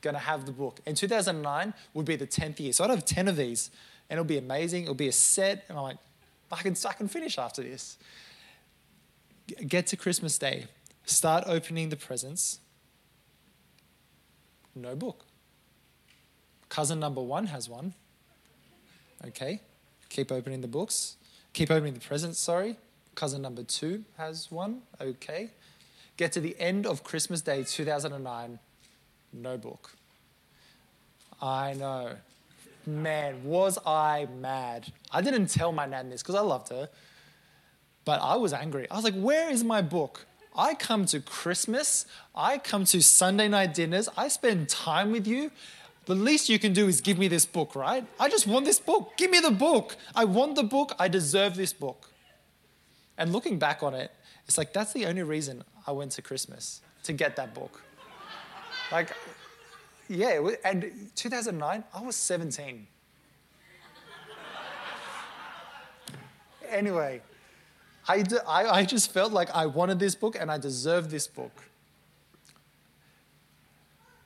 going 0.00 0.14
to 0.14 0.20
have 0.20 0.46
the 0.46 0.52
book. 0.52 0.80
And 0.86 0.96
2009 0.96 1.74
would 1.94 2.06
be 2.06 2.16
the 2.16 2.26
10th 2.26 2.60
year. 2.60 2.72
So 2.72 2.84
I'd 2.84 2.90
have 2.90 3.04
10 3.04 3.28
of 3.28 3.36
these, 3.36 3.70
and 4.08 4.18
it'll 4.18 4.28
be 4.28 4.38
amazing. 4.38 4.84
It'll 4.84 4.94
be 4.94 5.08
a 5.08 5.12
set, 5.12 5.64
and 5.68 5.76
I'm 5.76 5.82
like, 5.82 5.98
I 6.52 6.62
can, 6.62 6.76
I 6.88 6.92
can 6.92 7.08
finish 7.08 7.38
after 7.38 7.62
this. 7.62 7.96
Get 9.66 9.86
to 9.88 9.96
Christmas 9.96 10.38
Day, 10.38 10.66
start 11.04 11.44
opening 11.46 11.88
the 11.88 11.96
presents. 11.96 12.60
No 14.74 14.94
book. 14.94 15.26
Cousin 16.68 17.00
number 17.00 17.20
one 17.20 17.46
has 17.46 17.68
one. 17.68 17.94
Okay. 19.26 19.60
Keep 20.08 20.32
opening 20.32 20.60
the 20.60 20.68
books. 20.68 21.16
Keep 21.52 21.70
opening 21.70 21.94
the 21.94 22.00
presents, 22.00 22.38
sorry. 22.38 22.76
Cousin 23.14 23.42
number 23.42 23.62
two 23.62 24.04
has 24.16 24.50
one. 24.50 24.82
Okay. 25.00 25.50
Get 26.16 26.32
to 26.32 26.40
the 26.40 26.58
end 26.60 26.86
of 26.86 27.02
Christmas 27.02 27.40
Day 27.40 27.64
2009. 27.64 28.58
No 29.32 29.56
book. 29.56 29.92
I 31.40 31.72
know. 31.74 32.16
Man, 32.86 33.44
was 33.44 33.78
I 33.84 34.26
mad. 34.40 34.92
I 35.10 35.20
didn't 35.20 35.46
tell 35.46 35.72
my 35.72 35.86
nan 35.86 36.10
this 36.10 36.22
because 36.22 36.34
I 36.34 36.40
loved 36.40 36.70
her, 36.70 36.88
but 38.04 38.20
I 38.22 38.36
was 38.36 38.52
angry. 38.52 38.88
I 38.90 38.96
was 38.96 39.04
like, 39.04 39.14
where 39.14 39.50
is 39.50 39.64
my 39.64 39.82
book? 39.82 40.26
I 40.56 40.74
come 40.74 41.04
to 41.06 41.20
Christmas, 41.20 42.06
I 42.34 42.58
come 42.58 42.84
to 42.86 43.02
Sunday 43.02 43.48
night 43.48 43.72
dinners, 43.72 44.08
I 44.16 44.28
spend 44.28 44.68
time 44.68 45.12
with 45.12 45.26
you, 45.26 45.52
the 46.06 46.16
least 46.16 46.48
you 46.48 46.58
can 46.58 46.72
do 46.72 46.88
is 46.88 47.00
give 47.00 47.18
me 47.18 47.28
this 47.28 47.46
book, 47.46 47.76
right? 47.76 48.04
I 48.18 48.28
just 48.28 48.46
want 48.46 48.64
this 48.64 48.80
book. 48.80 49.12
Give 49.16 49.30
me 49.30 49.38
the 49.38 49.52
book. 49.52 49.96
I 50.14 50.24
want 50.24 50.56
the 50.56 50.64
book. 50.64 50.92
I 50.98 51.06
deserve 51.06 51.54
this 51.54 51.72
book. 51.72 52.10
And 53.16 53.32
looking 53.32 53.60
back 53.60 53.82
on 53.84 53.94
it, 53.94 54.10
it's 54.46 54.58
like 54.58 54.72
that's 54.72 54.92
the 54.92 55.06
only 55.06 55.22
reason 55.22 55.62
I 55.86 55.92
went 55.92 56.10
to 56.12 56.22
Christmas 56.22 56.80
to 57.04 57.12
get 57.12 57.36
that 57.36 57.54
book. 57.54 57.82
Like, 58.90 59.14
yeah, 60.08 60.40
and 60.64 61.10
2009, 61.14 61.84
I 61.94 62.02
was 62.02 62.16
17. 62.16 62.86
anyway, 66.68 67.20
I, 68.12 68.84
just 68.84 69.12
felt 69.12 69.32
like 69.32 69.50
I 69.54 69.66
wanted 69.66 69.98
this 69.98 70.14
book 70.14 70.36
and 70.38 70.50
I 70.50 70.58
deserved 70.58 71.10
this 71.10 71.26
book. 71.26 71.52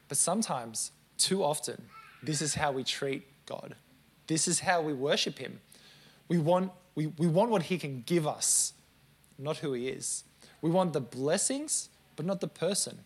But 0.09 0.19
sometimes 0.19 0.93
too 1.19 1.43
often, 1.43 1.83
this 2.23 2.41
is 2.41 2.55
how 2.55 2.73
we 2.73 2.85
treat 2.85 3.27
God. 3.47 3.75
This 4.27 4.49
is 4.49 4.61
how 4.61 4.81
we 4.81 4.93
worship 4.93 5.39
Him. 5.39 5.61
We 6.29 6.39
want, 6.39 6.73
we, 6.95 7.09
we 7.19 7.27
want 7.27 7.51
what 7.51 7.65
He 7.65 7.79
can 7.79 8.03
give 8.07 8.27
us, 8.27 8.73
not 9.39 9.59
who 9.59 9.73
He 9.73 9.89
is. 9.89 10.25
We 10.63 10.71
want 10.71 10.93
the 10.93 11.01
blessings, 11.01 11.91
but 12.17 12.25
not 12.25 12.41
the 12.41 12.49
person. 12.49 12.99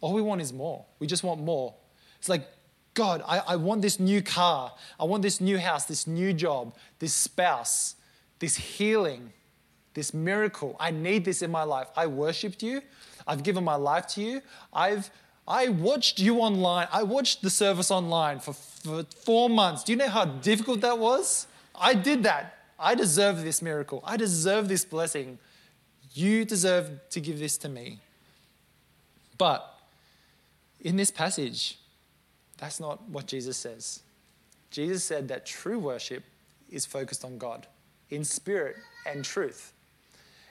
All 0.00 0.12
we 0.12 0.22
want 0.22 0.40
is 0.40 0.52
more. 0.52 0.84
We 0.98 1.06
just 1.06 1.24
want 1.24 1.40
more. 1.40 1.74
It's 2.18 2.28
like, 2.28 2.46
God, 2.94 3.22
I, 3.26 3.38
I 3.38 3.56
want 3.56 3.82
this 3.82 3.98
new 3.98 4.22
car. 4.22 4.72
I 5.00 5.04
want 5.04 5.22
this 5.22 5.40
new 5.40 5.58
house, 5.58 5.86
this 5.86 6.06
new 6.06 6.32
job, 6.32 6.76
this 6.98 7.14
spouse, 7.14 7.96
this 8.38 8.56
healing, 8.56 9.32
this 9.94 10.14
miracle. 10.14 10.76
I 10.80 10.90
need 10.90 11.24
this 11.24 11.42
in 11.42 11.50
my 11.50 11.64
life. 11.64 11.88
I 11.96 12.06
worshiped 12.06 12.62
you. 12.62 12.82
I've 13.26 13.42
given 13.42 13.64
my 13.64 13.76
life 13.76 14.06
to 14.08 14.22
you. 14.22 14.42
I've 14.72 15.10
I 15.46 15.68
watched 15.68 16.20
you 16.20 16.38
online. 16.38 16.86
I 16.92 17.02
watched 17.02 17.42
the 17.42 17.50
service 17.50 17.90
online 17.90 18.38
for, 18.38 18.52
for 18.52 19.04
four 19.24 19.50
months. 19.50 19.82
Do 19.82 19.92
you 19.92 19.98
know 19.98 20.08
how 20.08 20.24
difficult 20.24 20.80
that 20.82 20.98
was? 20.98 21.48
I 21.74 21.94
did 21.94 22.22
that. 22.22 22.58
I 22.78 22.94
deserve 22.94 23.42
this 23.42 23.60
miracle. 23.60 24.02
I 24.04 24.16
deserve 24.16 24.68
this 24.68 24.84
blessing. 24.84 25.38
You 26.12 26.44
deserve 26.44 26.90
to 27.10 27.20
give 27.20 27.38
this 27.38 27.56
to 27.58 27.68
me. 27.68 27.98
But 29.36 29.78
in 30.80 30.96
this 30.96 31.10
passage, 31.10 31.78
that's 32.58 32.78
not 32.78 33.08
what 33.08 33.26
Jesus 33.26 33.56
says. 33.56 34.02
Jesus 34.70 35.04
said 35.04 35.28
that 35.28 35.44
true 35.44 35.78
worship 35.78 36.22
is 36.70 36.86
focused 36.86 37.24
on 37.24 37.38
God 37.38 37.66
in 38.10 38.24
spirit 38.24 38.76
and 39.06 39.24
truth. 39.24 39.72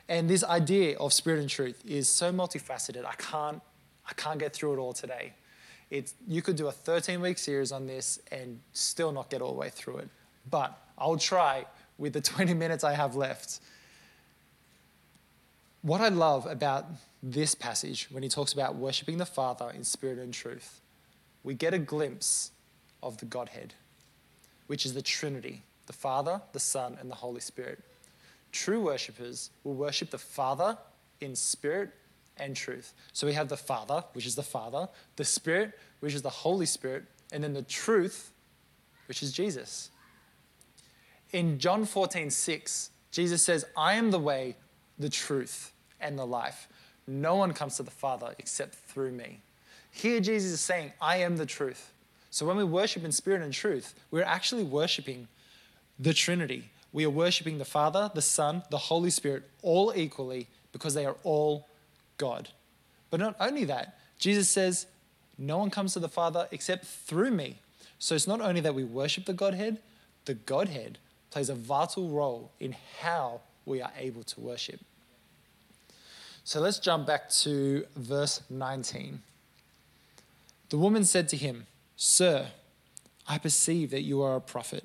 And 0.07 0.29
this 0.29 0.43
idea 0.43 0.97
of 0.97 1.13
spirit 1.13 1.39
and 1.39 1.49
truth 1.49 1.81
is 1.85 2.07
so 2.07 2.31
multifaceted. 2.31 3.05
I 3.05 3.13
can't 3.13 3.61
I 4.09 4.13
can't 4.13 4.39
get 4.39 4.53
through 4.53 4.73
it 4.73 4.77
all 4.77 4.93
today. 4.93 5.33
It's, 5.89 6.13
you 6.27 6.41
could 6.41 6.55
do 6.55 6.67
a 6.67 6.71
13 6.71 7.21
week 7.21 7.37
series 7.37 7.71
on 7.71 7.87
this 7.87 8.19
and 8.31 8.59
still 8.73 9.11
not 9.11 9.29
get 9.29 9.41
all 9.41 9.53
the 9.53 9.59
way 9.59 9.69
through 9.69 9.97
it. 9.97 10.09
But 10.49 10.77
I'll 10.97 11.17
try 11.17 11.65
with 11.97 12.13
the 12.13 12.21
20 12.35 12.53
minutes 12.53 12.83
I 12.83 12.93
have 12.93 13.15
left. 13.15 13.59
What 15.81 16.01
I 16.01 16.09
love 16.09 16.45
about 16.45 16.85
this 17.23 17.55
passage, 17.55 18.07
when 18.11 18.23
he 18.23 18.29
talks 18.29 18.53
about 18.53 18.75
worshiping 18.75 19.17
the 19.17 19.25
Father 19.25 19.71
in 19.71 19.83
spirit 19.83 20.19
and 20.19 20.33
truth, 20.33 20.81
we 21.43 21.53
get 21.53 21.73
a 21.73 21.79
glimpse 21.79 22.51
of 23.01 23.17
the 23.17 23.25
Godhead, 23.25 23.73
which 24.67 24.85
is 24.85 24.93
the 24.93 25.01
Trinity 25.01 25.63
the 25.87 25.93
Father, 25.93 26.41
the 26.53 26.59
Son, 26.59 26.97
and 27.01 27.11
the 27.11 27.15
Holy 27.15 27.41
Spirit. 27.41 27.79
True 28.51 28.81
worshippers 28.81 29.49
will 29.63 29.73
worship 29.73 30.09
the 30.09 30.17
Father 30.17 30.77
in 31.19 31.35
spirit 31.35 31.91
and 32.37 32.55
truth. 32.55 32.93
So 33.13 33.27
we 33.27 33.33
have 33.33 33.49
the 33.49 33.57
Father, 33.57 34.03
which 34.13 34.25
is 34.25 34.35
the 34.35 34.43
Father, 34.43 34.89
the 35.15 35.25
Spirit, 35.25 35.77
which 35.99 36.13
is 36.13 36.21
the 36.21 36.29
Holy 36.29 36.65
Spirit, 36.65 37.05
and 37.31 37.43
then 37.43 37.53
the 37.53 37.61
truth, 37.61 38.31
which 39.07 39.23
is 39.23 39.31
Jesus. 39.31 39.91
In 41.31 41.59
John 41.59 41.85
14, 41.85 42.29
6, 42.29 42.89
Jesus 43.11 43.41
says, 43.41 43.65
I 43.77 43.93
am 43.93 44.11
the 44.11 44.19
way, 44.19 44.55
the 44.97 45.09
truth, 45.09 45.71
and 45.99 46.17
the 46.17 46.25
life. 46.25 46.67
No 47.07 47.35
one 47.35 47.53
comes 47.53 47.77
to 47.77 47.83
the 47.83 47.91
Father 47.91 48.33
except 48.37 48.75
through 48.75 49.11
me. 49.11 49.41
Here, 49.91 50.19
Jesus 50.19 50.51
is 50.51 50.61
saying, 50.61 50.93
I 51.01 51.17
am 51.17 51.37
the 51.37 51.45
truth. 51.45 51.91
So 52.29 52.45
when 52.45 52.57
we 52.57 52.63
worship 52.63 53.03
in 53.03 53.11
spirit 53.11 53.41
and 53.41 53.53
truth, 53.53 53.93
we're 54.09 54.23
actually 54.23 54.63
worshiping 54.63 55.27
the 55.99 56.13
Trinity. 56.13 56.70
We 56.93 57.05
are 57.05 57.09
worshiping 57.09 57.57
the 57.57 57.65
Father, 57.65 58.11
the 58.13 58.21
Son, 58.21 58.63
the 58.69 58.77
Holy 58.77 59.09
Spirit 59.09 59.43
all 59.61 59.93
equally 59.95 60.47
because 60.71 60.93
they 60.93 61.05
are 61.05 61.15
all 61.23 61.67
God. 62.17 62.49
But 63.09 63.19
not 63.19 63.35
only 63.39 63.65
that, 63.65 63.97
Jesus 64.17 64.49
says, 64.49 64.87
No 65.37 65.57
one 65.57 65.69
comes 65.69 65.93
to 65.93 65.99
the 65.99 66.09
Father 66.09 66.47
except 66.51 66.85
through 66.85 67.31
me. 67.31 67.59
So 67.99 68.15
it's 68.15 68.27
not 68.27 68.41
only 68.41 68.61
that 68.61 68.75
we 68.75 68.83
worship 68.83 69.25
the 69.25 69.33
Godhead, 69.33 69.77
the 70.25 70.33
Godhead 70.33 70.97
plays 71.29 71.49
a 71.49 71.55
vital 71.55 72.09
role 72.09 72.51
in 72.59 72.75
how 72.99 73.41
we 73.65 73.81
are 73.81 73.91
able 73.97 74.23
to 74.23 74.39
worship. 74.39 74.79
So 76.43 76.59
let's 76.59 76.79
jump 76.79 77.07
back 77.07 77.29
to 77.41 77.85
verse 77.95 78.41
19. 78.49 79.21
The 80.69 80.77
woman 80.77 81.03
said 81.03 81.29
to 81.29 81.37
him, 81.37 81.67
Sir, 81.95 82.47
I 83.27 83.37
perceive 83.37 83.91
that 83.91 84.01
you 84.01 84.21
are 84.21 84.35
a 84.35 84.41
prophet. 84.41 84.83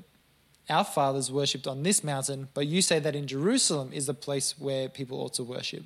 Our 0.69 0.85
fathers 0.85 1.31
worshipped 1.31 1.67
on 1.67 1.83
this 1.83 2.03
mountain, 2.03 2.49
but 2.55 2.67
you 2.67 2.83
say 2.83 2.99
that 2.99 3.15
in 3.15 3.27
Jerusalem 3.27 3.91
is 3.93 4.07
the 4.07 4.15
place 4.15 4.59
where 4.59 4.89
people 4.89 5.21
ought 5.21 5.35
to 5.35 5.45
worship. 5.45 5.85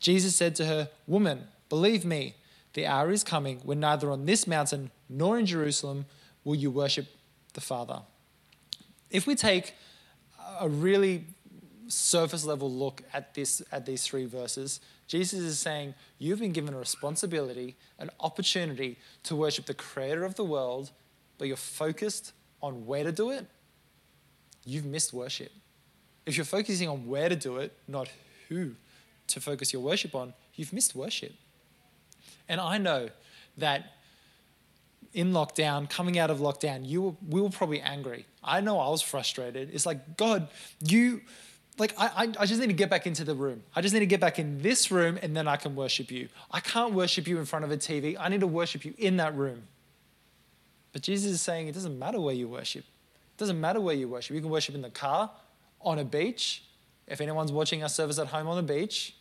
Jesus 0.00 0.36
said 0.36 0.54
to 0.56 0.66
her, 0.66 0.88
Woman, 1.06 1.44
believe 1.68 2.04
me, 2.04 2.36
the 2.74 2.86
hour 2.86 3.10
is 3.10 3.24
coming 3.24 3.60
when 3.64 3.80
neither 3.80 4.10
on 4.10 4.26
this 4.26 4.46
mountain 4.46 4.90
nor 5.08 5.38
in 5.38 5.46
Jerusalem 5.46 6.06
will 6.44 6.54
you 6.54 6.70
worship 6.70 7.06
the 7.54 7.60
Father. 7.60 8.00
If 9.10 9.26
we 9.26 9.34
take 9.34 9.74
a 10.60 10.68
really 10.68 11.24
surface 11.88 12.44
level 12.44 12.70
look 12.70 13.02
at 13.12 13.34
this 13.34 13.62
at 13.70 13.86
these 13.86 14.04
three 14.04 14.26
verses, 14.26 14.80
Jesus 15.06 15.40
is 15.40 15.58
saying, 15.58 15.94
You've 16.18 16.40
been 16.40 16.52
given 16.52 16.74
a 16.74 16.78
responsibility, 16.78 17.76
an 17.98 18.10
opportunity 18.20 18.98
to 19.24 19.36
worship 19.36 19.66
the 19.66 19.74
creator 19.74 20.24
of 20.24 20.34
the 20.34 20.44
world, 20.44 20.90
but 21.38 21.48
you're 21.48 21.56
focused 21.56 22.32
on 22.62 22.86
where 22.86 23.04
to 23.04 23.12
do 23.12 23.30
it, 23.30 23.46
you've 24.64 24.84
missed 24.84 25.12
worship. 25.12 25.52
If 26.26 26.36
you're 26.36 26.44
focusing 26.44 26.88
on 26.88 27.06
where 27.06 27.28
to 27.28 27.36
do 27.36 27.58
it, 27.58 27.72
not 27.86 28.08
who 28.48 28.72
to 29.28 29.40
focus 29.40 29.72
your 29.72 29.82
worship 29.82 30.14
on, 30.14 30.34
you've 30.54 30.72
missed 30.72 30.94
worship. 30.94 31.32
And 32.48 32.60
I 32.60 32.78
know 32.78 33.08
that 33.58 33.92
in 35.12 35.32
lockdown, 35.32 35.88
coming 35.88 36.18
out 36.18 36.30
of 36.30 36.38
lockdown, 36.38 36.86
you 36.86 37.02
were, 37.02 37.14
we 37.28 37.40
were 37.40 37.50
probably 37.50 37.80
angry. 37.80 38.26
I 38.42 38.60
know 38.60 38.78
I 38.80 38.88
was 38.88 39.00
frustrated. 39.00 39.70
It's 39.72 39.86
like, 39.86 40.16
God, 40.16 40.48
you 40.80 41.22
like 41.78 41.94
I, 41.98 42.32
I 42.38 42.46
just 42.46 42.60
need 42.60 42.68
to 42.68 42.72
get 42.72 42.88
back 42.88 43.06
into 43.06 43.24
the 43.24 43.34
room 43.34 43.62
i 43.74 43.80
just 43.80 43.92
need 43.94 44.00
to 44.00 44.06
get 44.06 44.20
back 44.20 44.38
in 44.38 44.62
this 44.62 44.90
room 44.90 45.18
and 45.22 45.36
then 45.36 45.48
i 45.48 45.56
can 45.56 45.74
worship 45.74 46.10
you 46.10 46.28
i 46.50 46.60
can't 46.60 46.94
worship 46.94 47.26
you 47.26 47.38
in 47.38 47.44
front 47.44 47.64
of 47.64 47.70
a 47.70 47.76
tv 47.76 48.16
i 48.18 48.28
need 48.28 48.40
to 48.40 48.46
worship 48.46 48.84
you 48.84 48.94
in 48.96 49.16
that 49.16 49.34
room 49.34 49.64
but 50.92 51.02
jesus 51.02 51.32
is 51.32 51.40
saying 51.40 51.66
it 51.66 51.72
doesn't 51.72 51.98
matter 51.98 52.20
where 52.20 52.34
you 52.34 52.46
worship 52.46 52.84
doesn't 53.36 53.60
matter 53.60 53.80
where 53.80 53.94
you 53.94 54.08
worship. 54.08 54.34
You 54.34 54.40
can 54.40 54.50
worship 54.50 54.74
in 54.74 54.82
the 54.82 54.90
car 54.90 55.30
on 55.80 55.98
a 55.98 56.04
beach. 56.04 56.62
If 57.06 57.20
anyone's 57.20 57.52
watching 57.52 57.82
our 57.82 57.88
service 57.88 58.18
at 58.18 58.28
home 58.28 58.46
on 58.46 58.56
the 58.56 58.74
beach 58.74 59.14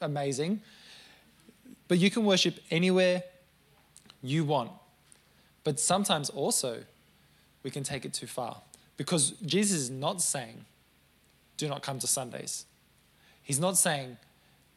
amazing. 0.00 0.60
But 1.88 1.98
you 1.98 2.10
can 2.10 2.24
worship 2.24 2.58
anywhere 2.70 3.22
you 4.22 4.44
want. 4.44 4.70
But 5.64 5.78
sometimes 5.78 6.30
also 6.30 6.84
we 7.62 7.70
can 7.70 7.82
take 7.82 8.04
it 8.04 8.12
too 8.12 8.26
far. 8.26 8.62
Because 8.96 9.30
jesus 9.44 9.78
is 9.78 9.90
not 9.90 10.20
saying 10.20 10.64
do 11.56 11.68
not 11.68 11.82
come 11.82 11.98
to 11.98 12.06
Sundays. 12.06 12.64
He's 13.42 13.60
not 13.60 13.76
saying 13.76 14.16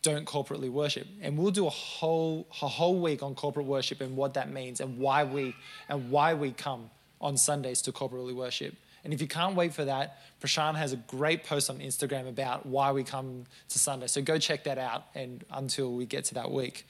don't 0.02 0.26
corporately 0.26 0.70
worship. 0.70 1.08
And 1.22 1.38
we'll 1.38 1.52
do 1.52 1.66
a 1.66 1.70
whole 1.70 2.48
a 2.62 2.68
whole 2.68 3.00
week 3.00 3.24
on 3.24 3.36
corporate 3.36 3.66
worship 3.66 4.02
and 4.02 4.18
what 4.18 4.34
that 4.34 4.52
means 4.52 4.82
and 4.82 4.98
why 4.98 5.24
we 5.24 5.56
and 5.88 6.12
why 6.12 6.34
we 6.34 6.52
come 6.52 6.90
on 7.24 7.38
Sundays 7.38 7.82
to 7.84 7.92
corporately 7.92 8.36
worship. 8.36 8.76
And 9.04 9.14
if 9.14 9.22
you 9.22 9.28
can't 9.28 9.56
wait 9.56 9.74
for 9.74 9.86
that, 9.86 10.20
Prashant 10.42 10.76
has 10.76 10.94
a 10.94 10.98
great 10.98 11.44
post 11.44 11.70
on 11.70 11.80
Instagram 11.80 12.28
about 12.28 12.66
why 12.66 12.92
we 12.92 13.04
come 13.04 13.46
to 13.70 13.80
Sunday. 13.80 14.08
So 14.08 14.22
go 14.22 14.38
check 14.38 14.66
that 14.66 14.78
out 14.78 15.06
and 15.16 15.44
until 15.52 15.94
we 15.94 16.06
get 16.06 16.26
to 16.26 16.36
that 16.36 16.52
week. 16.52 16.86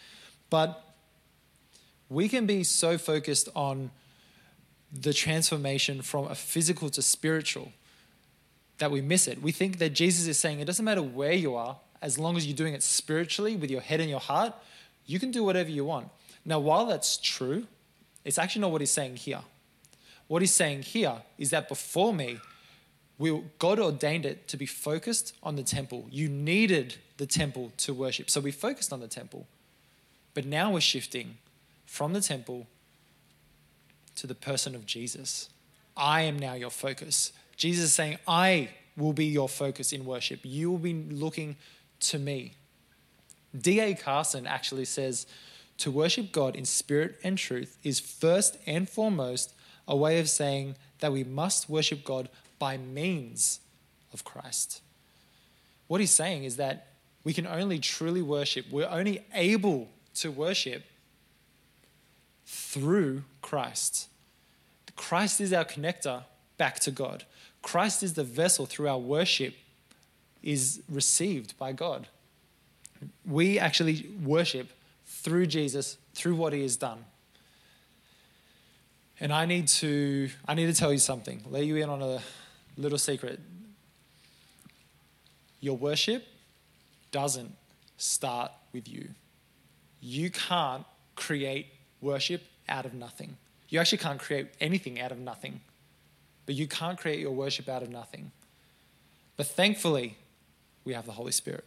But 0.50 0.84
we 2.10 2.28
can 2.30 2.46
be 2.46 2.64
so 2.64 2.98
focused 2.98 3.50
on 3.56 3.92
the 4.92 5.14
transformation 5.14 6.02
from 6.02 6.28
a 6.28 6.36
physical 6.36 6.90
to 6.92 7.02
spiritual 7.02 7.72
that 8.78 8.92
we 8.92 9.02
miss 9.02 9.28
it. 9.28 9.42
We 9.42 9.52
think 9.52 9.80
that 9.80 9.92
Jesus 9.92 10.28
is 10.28 10.38
saying 10.38 10.60
it 10.60 10.66
doesn't 10.66 10.86
matter 10.86 11.02
where 11.02 11.34
you 11.34 11.56
are, 11.56 11.78
as 12.02 12.20
long 12.20 12.38
as 12.38 12.46
you're 12.46 12.56
doing 12.56 12.74
it 12.74 12.84
spiritually 12.84 13.56
with 13.56 13.72
your 13.72 13.82
head 13.82 14.00
and 14.00 14.10
your 14.10 14.20
heart, 14.20 14.54
you 15.06 15.20
can 15.20 15.32
do 15.32 15.44
whatever 15.44 15.70
you 15.70 15.86
want. 15.86 16.10
Now, 16.46 16.60
while 16.60 16.86
that's 16.86 17.18
true, 17.18 17.66
it's 18.26 18.38
actually 18.38 18.62
not 18.62 18.72
what 18.72 18.82
he's 18.82 18.92
saying 18.92 19.16
here. 19.16 19.42
What 20.28 20.42
he's 20.42 20.54
saying 20.54 20.84
here 20.84 21.22
is 21.38 21.50
that 21.52 21.70
before 21.70 22.14
me, 22.14 22.40
we, 23.18 23.42
God 23.60 23.80
ordained 23.80 24.26
it 24.26 24.48
to 24.48 24.58
be 24.58 24.66
focused 24.66 25.36
on 25.44 25.56
the 25.56 25.64
temple. 25.64 26.08
You 26.10 26.28
needed 26.28 26.96
the 27.18 27.26
temple 27.26 27.72
to 27.78 27.94
worship. 27.94 28.30
So 28.30 28.42
we 28.42 28.52
focused 28.52 28.92
on 28.92 29.00
the 29.00 29.08
temple. 29.08 29.48
But 30.34 30.46
now 30.46 30.72
we're 30.72 30.82
shifting 30.82 31.38
from 31.86 32.14
the 32.14 32.22
temple 32.22 32.68
to 34.16 34.28
the 34.28 34.36
person 34.36 34.76
of 34.76 34.86
Jesus. 34.86 35.50
I 35.96 36.22
am 36.22 36.40
now 36.40 36.54
your 36.54 36.72
focus. 36.72 37.34
Jesus 37.56 37.86
is 37.86 37.94
saying, 37.94 38.18
I 38.28 38.70
will 38.98 39.14
be 39.14 39.26
your 39.26 39.50
focus 39.50 39.94
in 39.94 40.06
worship. 40.06 40.40
You 40.44 40.72
will 40.72 40.80
be 40.80 40.94
looking 40.94 41.56
to 42.02 42.18
me. 42.18 42.54
D.A. 43.60 43.94
Carson 43.94 44.48
actually 44.48 44.86
says, 44.86 45.28
to 45.78 45.92
worship 45.92 46.32
God 46.32 46.56
in 46.56 46.66
spirit 46.66 47.20
and 47.24 47.38
truth 47.38 47.78
is 47.84 48.00
first 48.00 48.58
and 48.66 48.90
foremost 48.90 49.53
a 49.88 49.96
way 49.96 50.20
of 50.20 50.30
saying 50.30 50.76
that 51.00 51.12
we 51.12 51.24
must 51.24 51.70
worship 51.70 52.04
God 52.04 52.30
by 52.60 52.78
means 52.78 53.60
of 54.14 54.24
Christ. 54.24 54.82
What 55.88 56.00
he's 56.00 56.12
saying 56.12 56.44
is 56.44 56.58
that 56.58 56.88
we 57.24 57.34
can 57.34 57.48
only 57.48 57.80
truly 57.80 58.22
worship, 58.22 58.66
we're 58.72 58.88
only 58.90 59.26
able 59.34 59.90
to 60.16 60.32
worship 60.32 60.84
through 62.46 63.24
Christ. 63.42 64.08
Christ 64.96 65.42
is 65.42 65.54
our 65.54 65.66
connector 65.66 66.24
back 66.58 66.80
to 66.82 66.92
God. 66.92 67.26
Christ 67.62 68.04
is 68.04 68.14
the 68.14 68.24
vessel 68.24 68.66
through 68.66 68.90
our 68.90 69.00
worship 69.00 69.56
is 70.44 70.82
received 70.90 71.58
by 71.58 71.72
God. 71.72 72.08
We 73.26 73.58
actually 73.58 74.10
worship 74.24 74.70
through 75.06 75.48
Jesus, 75.48 75.98
through 76.14 76.36
what 76.36 76.54
he 76.54 76.62
has 76.62 76.76
done. 76.76 77.06
And 79.24 79.32
I 79.32 79.46
need 79.46 79.70
to 79.70 80.30
I 80.46 80.54
need 80.54 80.66
to 80.66 80.74
tell 80.74 80.92
you 80.92 81.00
something. 81.00 81.42
Let 81.50 81.64
you 81.64 81.78
in 81.78 81.90
on 81.90 82.02
a 82.02 82.22
little 82.78 82.98
secret. 82.98 83.40
Your 85.62 85.78
worship 85.78 86.28
doesn't 87.12 87.56
start 87.96 88.52
with 88.74 88.86
you. 88.90 89.08
You 90.02 90.30
can't 90.30 90.84
create 91.16 91.68
worship 92.02 92.44
out 92.68 92.86
of 92.86 92.94
nothing. 92.94 93.38
You 93.70 93.80
actually 93.80 94.00
can't 94.00 94.20
create 94.20 94.48
anything 94.60 95.00
out 95.00 95.14
of 95.14 95.20
nothing. 95.20 95.62
But 96.46 96.56
you 96.56 96.68
can't 96.68 97.00
create 97.00 97.22
your 97.22 97.32
worship 97.32 97.70
out 97.70 97.82
of 97.82 97.90
nothing. 97.90 98.34
But 99.38 99.48
thankfully, 99.48 100.18
we 100.84 100.92
have 100.92 101.06
the 101.06 101.14
Holy 101.14 101.32
Spirit. 101.32 101.64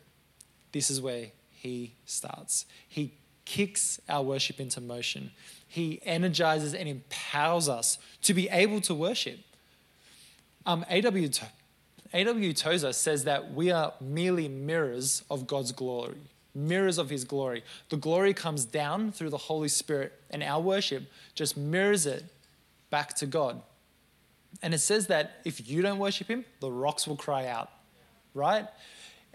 This 0.73 0.91
is 0.91 1.01
where 1.01 1.29
He 1.53 1.95
starts. 2.05 2.67
He 2.87 3.15
kicks 3.47 3.99
our 4.11 4.23
worship 4.23 4.61
into 4.61 4.83
motion, 4.83 5.31
He 5.67 6.01
energizes 6.05 6.75
and 6.75 6.89
empowers 6.89 7.69
us 7.69 7.99
to 8.23 8.35
be 8.35 8.49
able 8.49 8.81
to 8.83 8.95
worship. 8.95 9.41
Um, 10.65 10.85
A.W. 10.89 11.31
A.W. 12.13 12.53
Tozer 12.53 12.93
says 12.93 13.25
that 13.25 13.53
we 13.53 13.71
are 13.71 13.93
merely 14.01 14.49
mirrors 14.49 15.23
of 15.31 15.47
God's 15.47 15.73
glory, 15.73 16.19
mirrors 16.55 16.99
of 16.99 17.11
His 17.11 17.25
glory. 17.25 17.63
The 17.89 17.97
glory 17.97 18.33
comes 18.33 18.65
down 18.65 19.13
through 19.13 19.31
the 19.31 19.37
Holy 19.37 19.69
Spirit, 19.69 20.13
and 20.31 20.43
our 20.43 20.61
worship 20.61 21.05
just 21.35 21.57
mirrors 21.57 22.07
it 22.07 22.25
back 22.91 23.15
to 23.17 23.27
God. 23.27 23.61
And 24.63 24.73
it 24.73 24.79
says 24.79 25.09
that 25.09 25.41
if 25.45 25.69
you 25.69 25.83
don't 25.83 25.99
worship 25.99 26.29
him, 26.29 26.45
the 26.61 26.71
rocks 26.71 27.07
will 27.07 27.17
cry 27.17 27.47
out, 27.47 27.71
right? 28.35 28.67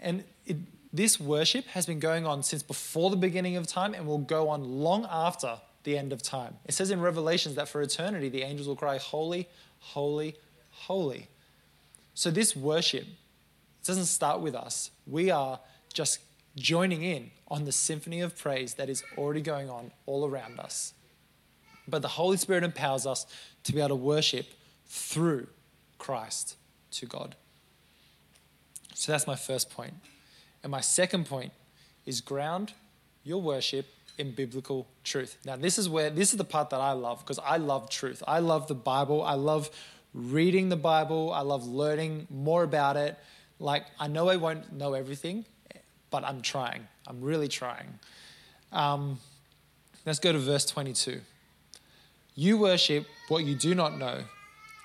And 0.00 0.24
it, 0.46 0.56
this 0.92 1.20
worship 1.20 1.66
has 1.68 1.86
been 1.86 2.00
going 2.00 2.26
on 2.26 2.42
since 2.42 2.62
before 2.62 3.10
the 3.10 3.16
beginning 3.16 3.56
of 3.56 3.66
time 3.66 3.94
and 3.94 4.06
will 4.06 4.18
go 4.18 4.48
on 4.48 4.64
long 4.64 5.06
after 5.10 5.60
the 5.84 5.98
end 5.98 6.12
of 6.12 6.22
time. 6.22 6.56
It 6.64 6.72
says 6.72 6.90
in 6.90 7.00
Revelations 7.00 7.54
that 7.56 7.68
for 7.68 7.82
eternity 7.82 8.28
the 8.28 8.42
angels 8.42 8.68
will 8.68 8.76
cry, 8.76 8.98
Holy, 8.98 9.48
holy, 9.78 10.36
holy. 10.70 11.28
So 12.14 12.30
this 12.30 12.54
worship 12.54 13.06
doesn't 13.84 14.06
start 14.06 14.40
with 14.40 14.54
us. 14.54 14.90
We 15.06 15.30
are 15.30 15.60
just 15.92 16.20
joining 16.56 17.02
in 17.02 17.30
on 17.48 17.64
the 17.64 17.72
symphony 17.72 18.20
of 18.20 18.36
praise 18.38 18.74
that 18.74 18.88
is 18.88 19.02
already 19.16 19.40
going 19.40 19.70
on 19.70 19.90
all 20.06 20.26
around 20.26 20.60
us. 20.60 20.94
But 21.88 22.02
the 22.02 22.08
Holy 22.08 22.36
Spirit 22.36 22.62
empowers 22.62 23.06
us 23.06 23.26
to 23.64 23.72
be 23.72 23.80
able 23.80 23.90
to 23.90 23.94
worship 23.96 24.46
through 24.86 25.48
Christ 25.98 26.56
to 26.92 27.06
God. 27.06 27.34
So 28.94 29.10
that's 29.10 29.26
my 29.26 29.36
first 29.36 29.70
point. 29.70 29.94
And 30.62 30.70
my 30.70 30.80
second 30.80 31.26
point 31.26 31.52
is 32.06 32.20
ground 32.20 32.72
your 33.24 33.40
worship 33.40 33.86
in 34.18 34.32
biblical 34.32 34.86
truth. 35.04 35.36
Now, 35.44 35.56
this 35.56 35.78
is 35.78 35.88
where 35.88 36.10
this 36.10 36.32
is 36.32 36.38
the 36.38 36.44
part 36.44 36.70
that 36.70 36.80
I 36.80 36.92
love 36.92 37.20
because 37.20 37.38
I 37.38 37.56
love 37.56 37.90
truth. 37.90 38.22
I 38.26 38.40
love 38.40 38.68
the 38.68 38.74
Bible. 38.74 39.22
I 39.22 39.34
love 39.34 39.70
reading 40.14 40.68
the 40.68 40.76
Bible. 40.76 41.32
I 41.32 41.40
love 41.40 41.66
learning 41.66 42.26
more 42.30 42.62
about 42.62 42.96
it. 42.96 43.18
Like, 43.58 43.86
I 43.98 44.08
know 44.08 44.28
I 44.28 44.36
won't 44.36 44.72
know 44.72 44.94
everything, 44.94 45.44
but 46.10 46.24
I'm 46.24 46.42
trying. 46.42 46.86
I'm 47.06 47.20
really 47.20 47.48
trying. 47.48 47.98
Um, 48.72 49.18
let's 50.04 50.18
go 50.18 50.32
to 50.32 50.38
verse 50.38 50.66
22. 50.66 51.20
You 52.34 52.58
worship 52.58 53.06
what 53.28 53.44
you 53.44 53.54
do 53.54 53.74
not 53.74 53.98
know. 53.98 54.22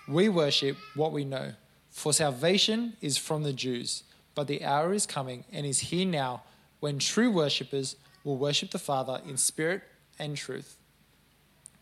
We 0.08 0.30
worship 0.30 0.78
what 0.96 1.12
we 1.12 1.26
know. 1.26 1.54
For 1.90 2.14
salvation 2.14 2.94
is 3.02 3.18
from 3.18 3.44
the 3.44 3.54
Jews, 3.54 4.04
but 4.36 4.48
the 4.48 4.64
hour 4.64 4.94
is 4.94 5.06
coming 5.06 5.46
and 5.52 5.66
is 5.66 5.80
here 5.80 6.06
now 6.06 6.44
when 6.80 7.00
true 7.00 7.32
worshippers 7.32 7.96
will 8.28 8.38
worship 8.38 8.72
the 8.72 8.78
Father 8.78 9.22
in 9.26 9.38
spirit 9.38 9.82
and 10.20 10.36
truth. 10.36 10.76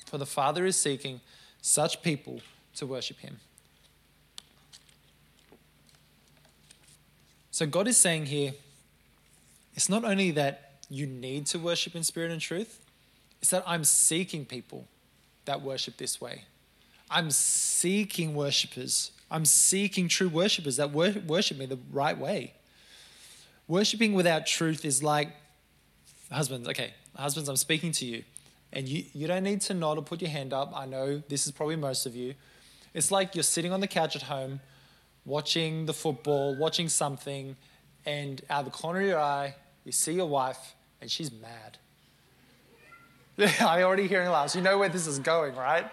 For 0.05 0.19
the 0.19 0.27
Father 0.27 0.63
is 0.63 0.75
seeking 0.75 1.21
such 1.59 2.03
people 2.03 2.41
to 2.75 2.85
worship 2.85 3.17
him. 3.17 3.39
So 7.49 7.65
God 7.65 7.87
is 7.87 7.97
saying 7.97 8.27
here 8.27 8.53
it's 9.73 9.89
not 9.89 10.03
only 10.03 10.29
that 10.31 10.73
you 10.87 11.07
need 11.07 11.47
to 11.47 11.57
worship 11.57 11.95
in 11.95 12.03
spirit 12.03 12.31
and 12.31 12.39
truth, 12.39 12.79
it's 13.41 13.49
that 13.49 13.63
I'm 13.65 13.83
seeking 13.83 14.45
people 14.45 14.87
that 15.45 15.63
worship 15.63 15.97
this 15.97 16.21
way. 16.21 16.43
I'm 17.09 17.31
seeking 17.31 18.35
worshippers. 18.35 19.09
I'm 19.31 19.45
seeking 19.45 20.07
true 20.07 20.29
worshippers 20.29 20.77
that 20.77 20.91
worship 20.91 21.57
me 21.57 21.65
the 21.65 21.79
right 21.91 22.17
way. 22.17 22.53
Worshipping 23.67 24.13
without 24.13 24.45
truth 24.45 24.85
is 24.85 25.01
like, 25.01 25.29
husbands, 26.31 26.67
okay, 26.69 26.93
husbands, 27.15 27.49
I'm 27.49 27.55
speaking 27.55 27.91
to 27.93 28.05
you. 28.05 28.23
And 28.73 28.87
you, 28.89 29.05
you 29.13 29.27
don't 29.27 29.43
need 29.43 29.61
to 29.61 29.73
nod 29.73 29.97
or 29.97 30.01
put 30.01 30.21
your 30.21 30.29
hand 30.29 30.51
up. 30.53 30.73
I 30.75 30.85
know 30.85 31.21
this 31.29 31.45
is 31.45 31.51
probably 31.51 31.75
most 31.75 32.05
of 32.05 32.15
you. 32.15 32.33
It's 32.93 33.11
like 33.11 33.35
you're 33.35 33.43
sitting 33.43 33.71
on 33.71 33.79
the 33.79 33.87
couch 33.87 34.15
at 34.15 34.23
home, 34.23 34.59
watching 35.25 35.85
the 35.85 35.93
football, 35.93 36.55
watching 36.55 36.89
something, 36.89 37.55
and 38.05 38.41
out 38.49 38.59
of 38.59 38.65
the 38.65 38.71
corner 38.71 39.01
of 39.01 39.07
your 39.07 39.19
eye, 39.19 39.55
you 39.83 39.91
see 39.91 40.13
your 40.13 40.27
wife, 40.27 40.75
and 41.01 41.09
she's 41.09 41.31
mad. 41.31 41.77
I'm 43.59 43.83
already 43.83 44.07
hearing 44.07 44.29
laughs. 44.29 44.55
You 44.55 44.61
know 44.61 44.77
where 44.77 44.89
this 44.89 45.07
is 45.07 45.19
going, 45.19 45.55
right? 45.55 45.85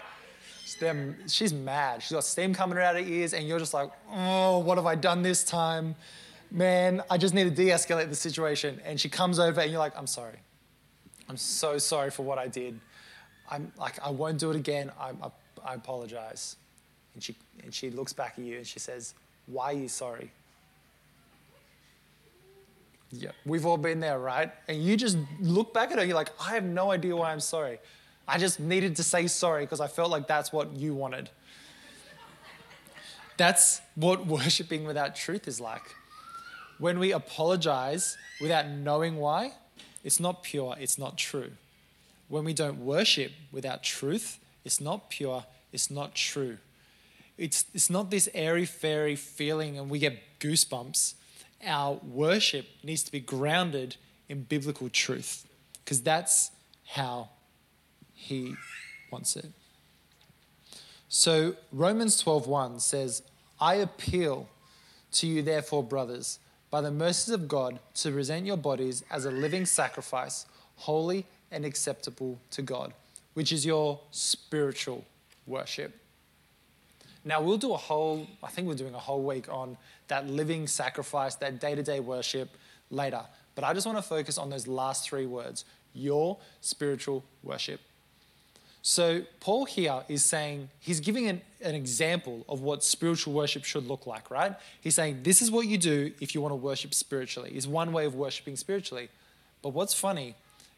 She's 1.27 1.53
mad. 1.53 2.03
She's 2.03 2.13
got 2.13 2.25
steam 2.25 2.55
coming 2.55 2.79
out 2.79 2.97
of 2.97 3.05
her 3.05 3.11
ears, 3.11 3.35
and 3.35 3.47
you're 3.47 3.59
just 3.59 3.75
like, 3.75 3.91
oh, 4.11 4.59
what 4.59 4.79
have 4.79 4.87
I 4.87 4.95
done 4.95 5.23
this 5.23 5.45
time? 5.45 5.95
Man, 6.53 7.03
I 7.11 7.17
just 7.17 7.33
need 7.33 7.45
to 7.45 7.51
de 7.51 7.71
escalate 7.71 8.11
the 8.11 8.15
situation. 8.15 8.79
And 8.85 9.01
she 9.01 9.09
comes 9.09 9.39
over, 9.39 9.61
and 9.61 9.71
you're 9.71 9.81
like, 9.81 9.97
I'm 9.97 10.07
sorry. 10.07 10.37
I'm 11.29 11.39
so 11.39 11.79
sorry 11.79 12.11
for 12.11 12.25
what 12.25 12.39
I 12.39 12.47
did. 12.47 12.79
I'm 13.51 13.73
like, 13.79 13.99
I 14.05 14.11
won't 14.11 14.39
do 14.39 14.51
it 14.51 14.57
again. 14.57 14.93
I, 15.01 15.11
I, 15.11 15.31
I 15.65 15.75
apologize. 15.75 16.57
And 17.15 17.23
she, 17.23 17.37
and 17.65 17.73
she 17.73 17.91
looks 17.91 18.13
back 18.13 18.35
at 18.39 18.45
you 18.45 18.59
and 18.59 18.67
she 18.67 18.79
says, 18.79 19.15
Why 19.47 19.67
are 19.67 19.73
you 19.73 19.89
sorry? 19.89 20.31
Yeah, 23.11 23.31
we've 23.45 23.67
all 23.67 23.77
been 23.77 24.01
there, 24.01 24.19
right? 24.19 24.51
And 24.69 24.83
you 24.83 24.97
just 24.97 25.19
look 25.41 25.75
back 25.75 25.91
at 25.91 25.99
her, 25.99 26.05
you're 26.05 26.15
like, 26.15 26.33
I 26.41 26.55
have 26.55 26.65
no 26.65 26.91
idea 26.91 27.15
why 27.15 27.33
I'm 27.33 27.41
sorry. 27.41 27.79
I 28.27 28.39
just 28.39 28.59
needed 28.59 28.97
to 28.97 29.03
say 29.03 29.27
sorry 29.27 29.65
because 29.65 29.81
I 29.81 29.87
felt 29.87 30.11
like 30.11 30.27
that's 30.27 30.51
what 30.51 30.75
you 30.75 30.95
wanted. 30.95 31.29
That's 33.37 33.83
what 33.95 34.27
worshiping 34.27 34.85
without 34.85 35.15
truth 35.15 35.47
is 35.47 35.61
like. 35.61 35.95
When 36.83 36.99
we 36.99 37.13
apologize 37.13 38.17
without 38.41 38.67
knowing 38.67 39.19
why, 39.19 39.53
it's 40.03 40.19
not 40.19 40.43
pure, 40.43 40.75
it's 40.81 40.99
not 40.99 41.17
true. 41.17 41.53
When 42.27 42.43
we 42.43 42.53
don't 42.55 42.85
worship 42.85 43.31
without 43.53 43.85
truth, 43.85 44.41
it's 44.65 44.81
not 44.81 45.09
pure, 45.09 45.45
it's 45.73 45.93
not 45.93 46.17
true. 46.17 46.59
It's, 47.39 47.67
it's 47.73 47.89
not 47.89 48.11
this 48.11 48.29
airy 48.35 48.65
fairy 48.65 49.15
feeling 49.15 49.79
and 49.79 49.91
we 49.91 50.01
get 50.01 50.41
goosebumps. 50.41 51.15
Our 51.65 52.01
worship 52.03 52.67
needs 52.83 53.05
to 53.05 53.13
be 53.13 53.21
grounded 53.21 53.95
in 54.29 54.43
biblical 54.43 54.89
truth 54.89 55.47
because 55.85 56.03
that's 56.03 56.51
how 56.85 57.29
he 58.13 58.57
wants 59.13 59.37
it. 59.37 59.53
So 61.09 61.55
Romans 61.71 62.21
12:1 62.21 62.81
says, 62.81 63.23
"I 63.61 63.77
appeal 63.77 64.49
to 65.13 65.29
you 65.29 65.43
therefore, 65.43 65.85
brothers, 65.85 66.41
by 66.73 66.81
the 66.81 66.91
mercies 66.91 67.35
of 67.35 67.47
God, 67.47 67.79
to 67.97 68.11
present 68.11 68.47
your 68.47 68.57
bodies 68.57 69.05
as 69.11 69.27
a 69.27 69.31
living 69.31 69.67
sacrifice, 69.67 70.47
holy 70.77 71.27
and 71.51 71.67
acceptable 71.67 72.41
to 72.51 72.63
God, 72.63 72.95
which 73.35 73.53
is 73.53 73.67
your 73.67 74.01
spiritual 74.11 75.05
worship." 75.47 75.93
Now, 77.25 77.43
we'll 77.43 77.59
do 77.59 77.75
a 77.75 77.77
whole, 77.77 78.27
I 78.43 78.49
think 78.49 78.67
we're 78.67 78.75
doing 78.75 78.95
a 78.95 78.99
whole 78.99 79.23
week 79.23 79.51
on 79.51 79.77
that 80.09 80.27
living 80.27 80.67
sacrifice, 80.67 81.35
that 81.37 81.61
day 81.61 81.75
to 81.75 81.83
day 81.83 82.01
worship 82.01 82.57
later. 82.91 83.27
But 83.55 83.65
I 83.65 83.75
just 83.75 83.87
want 83.87 83.99
to 83.99 84.03
focus 84.03 84.39
on 84.39 84.49
those 84.49 84.67
last 84.67 85.05
three 85.05 85.27
words 85.27 85.67
your 85.95 86.39
spiritual 86.63 87.23
worship. 87.43 87.81
So, 88.85 89.23
Paul 89.39 89.65
here 89.65 90.03
is 90.09 90.25
saying, 90.25 90.69
he's 90.81 90.99
giving 90.99 91.29
an, 91.29 91.41
an, 91.61 91.77
example 91.77 92.45
of 92.49 92.63
what 92.63 92.83
spiritual 92.83 93.33
worship 93.33 93.63
should 93.63 93.87
look 93.87 94.09
like, 94.09 94.29
right? 94.29 94.57
He's 94.81 94.97
saying, 94.97 95.21
this 95.23 95.41
is 95.41 95.53
what 95.53 95.69
you 95.69 95.79
do 95.79 96.13
if 96.21 96.35
you 96.35 96.41
want 96.41 96.51
to 96.51 96.57
worship 96.57 96.93
spiritually, 96.93 97.53
is 97.55 97.69
one 97.69 97.93
way 97.93 98.07
of 98.07 98.17
worshiping 98.17 98.57
spiritually. 98.57 99.09
But 99.63 99.69
what's 99.69 99.95
funny 99.95 100.35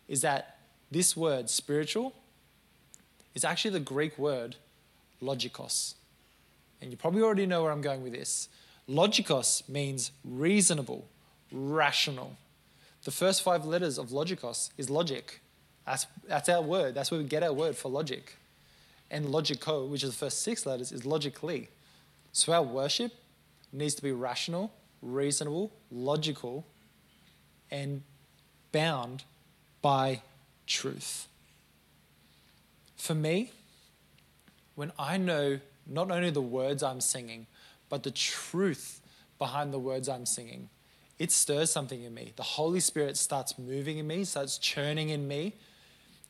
is 0.07 0.21
that 0.21 0.59
this 0.91 1.17
word, 1.17 1.49
spiritual, 1.49 2.13
is 3.35 3.43
actually 3.43 3.71
the 3.71 3.81
Greek 3.81 4.19
word 4.19 4.57
logikos. 5.23 5.95
And 6.83 6.91
you 6.91 6.99
probably 6.99 7.23
already 7.23 7.47
know 7.47 7.63
where 7.63 7.73
I'm 7.73 7.81
going 7.81 8.03
with 8.03 8.13
this. 8.13 8.51
Logikos 8.87 9.67
means 9.67 10.11
reasonable, 10.25 11.07
rational. 11.51 12.37
The 13.05 13.11
first 13.11 13.43
five 13.43 13.65
letters 13.65 13.97
of 13.97 14.09
logikos 14.09 14.69
is 14.77 14.91
logic. 14.91 15.41
That's, 15.87 16.07
that's 16.27 16.49
our 16.49 16.63
word. 16.63 16.95
That's 16.95 17.11
where 17.11 17.21
we 17.21 17.27
get 17.27 17.43
our 17.43 17.53
word 17.53 17.77
for 17.77 17.91
logic. 17.91 18.37
And 19.11 19.27
logico, 19.27 19.89
which 19.89 20.03
is 20.03 20.11
the 20.11 20.17
first 20.17 20.43
six 20.43 20.67
letters, 20.67 20.93
is 20.93 21.05
logically. 21.05 21.69
So 22.33 22.53
our 22.53 22.63
worship 22.63 23.13
needs 23.73 23.95
to 23.97 24.03
be 24.03 24.13
rational, 24.13 24.73
reasonable, 25.03 25.73
logical, 25.91 26.65
and 27.71 28.03
bound 28.73 29.25
by 29.83 30.23
truth. 30.67 31.29
For 32.97 33.15
me, 33.15 33.53
when 34.75 34.93
I 34.99 35.19
know 35.19 35.61
not 35.87 36.11
only 36.11 36.31
the 36.31 36.41
words 36.41 36.83
I'm 36.83 37.01
singing, 37.01 37.47
but 37.89 38.03
the 38.03 38.11
truth 38.11 39.01
behind 39.39 39.73
the 39.73 39.79
words 39.79 40.09
I'm 40.09 40.27
singing, 40.27 40.71
it 41.19 41.31
stirs 41.31 41.71
something 41.71 42.03
in 42.03 42.15
me. 42.15 42.33
The 42.37 42.43
Holy 42.43 42.81
Spirit 42.81 43.17
starts 43.17 43.59
moving 43.59 43.99
in 43.99 44.07
me, 44.07 44.25
starts 44.25 44.59
churning 44.59 45.11
in 45.11 45.29
me, 45.29 45.53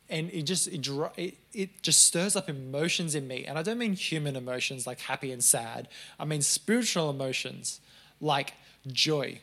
and 0.09 0.31
it 0.33 0.43
just 0.43 0.69
it, 0.69 0.87
it, 1.17 1.35
it 1.53 1.83
just 1.83 2.07
stirs 2.07 2.37
up 2.37 2.49
emotions 2.49 3.15
in 3.15 3.27
me. 3.27 3.45
And 3.45 3.59
I 3.59 3.63
don't 3.63 3.79
mean 3.79 3.95
human 3.95 4.37
emotions 4.37 4.87
like 4.87 5.01
happy 5.01 5.33
and 5.33 5.43
sad. 5.43 5.89
I 6.19 6.25
mean 6.25 6.43
spiritual 6.43 7.11
emotions 7.11 7.81
like 8.21 8.55
joy, 8.87 9.41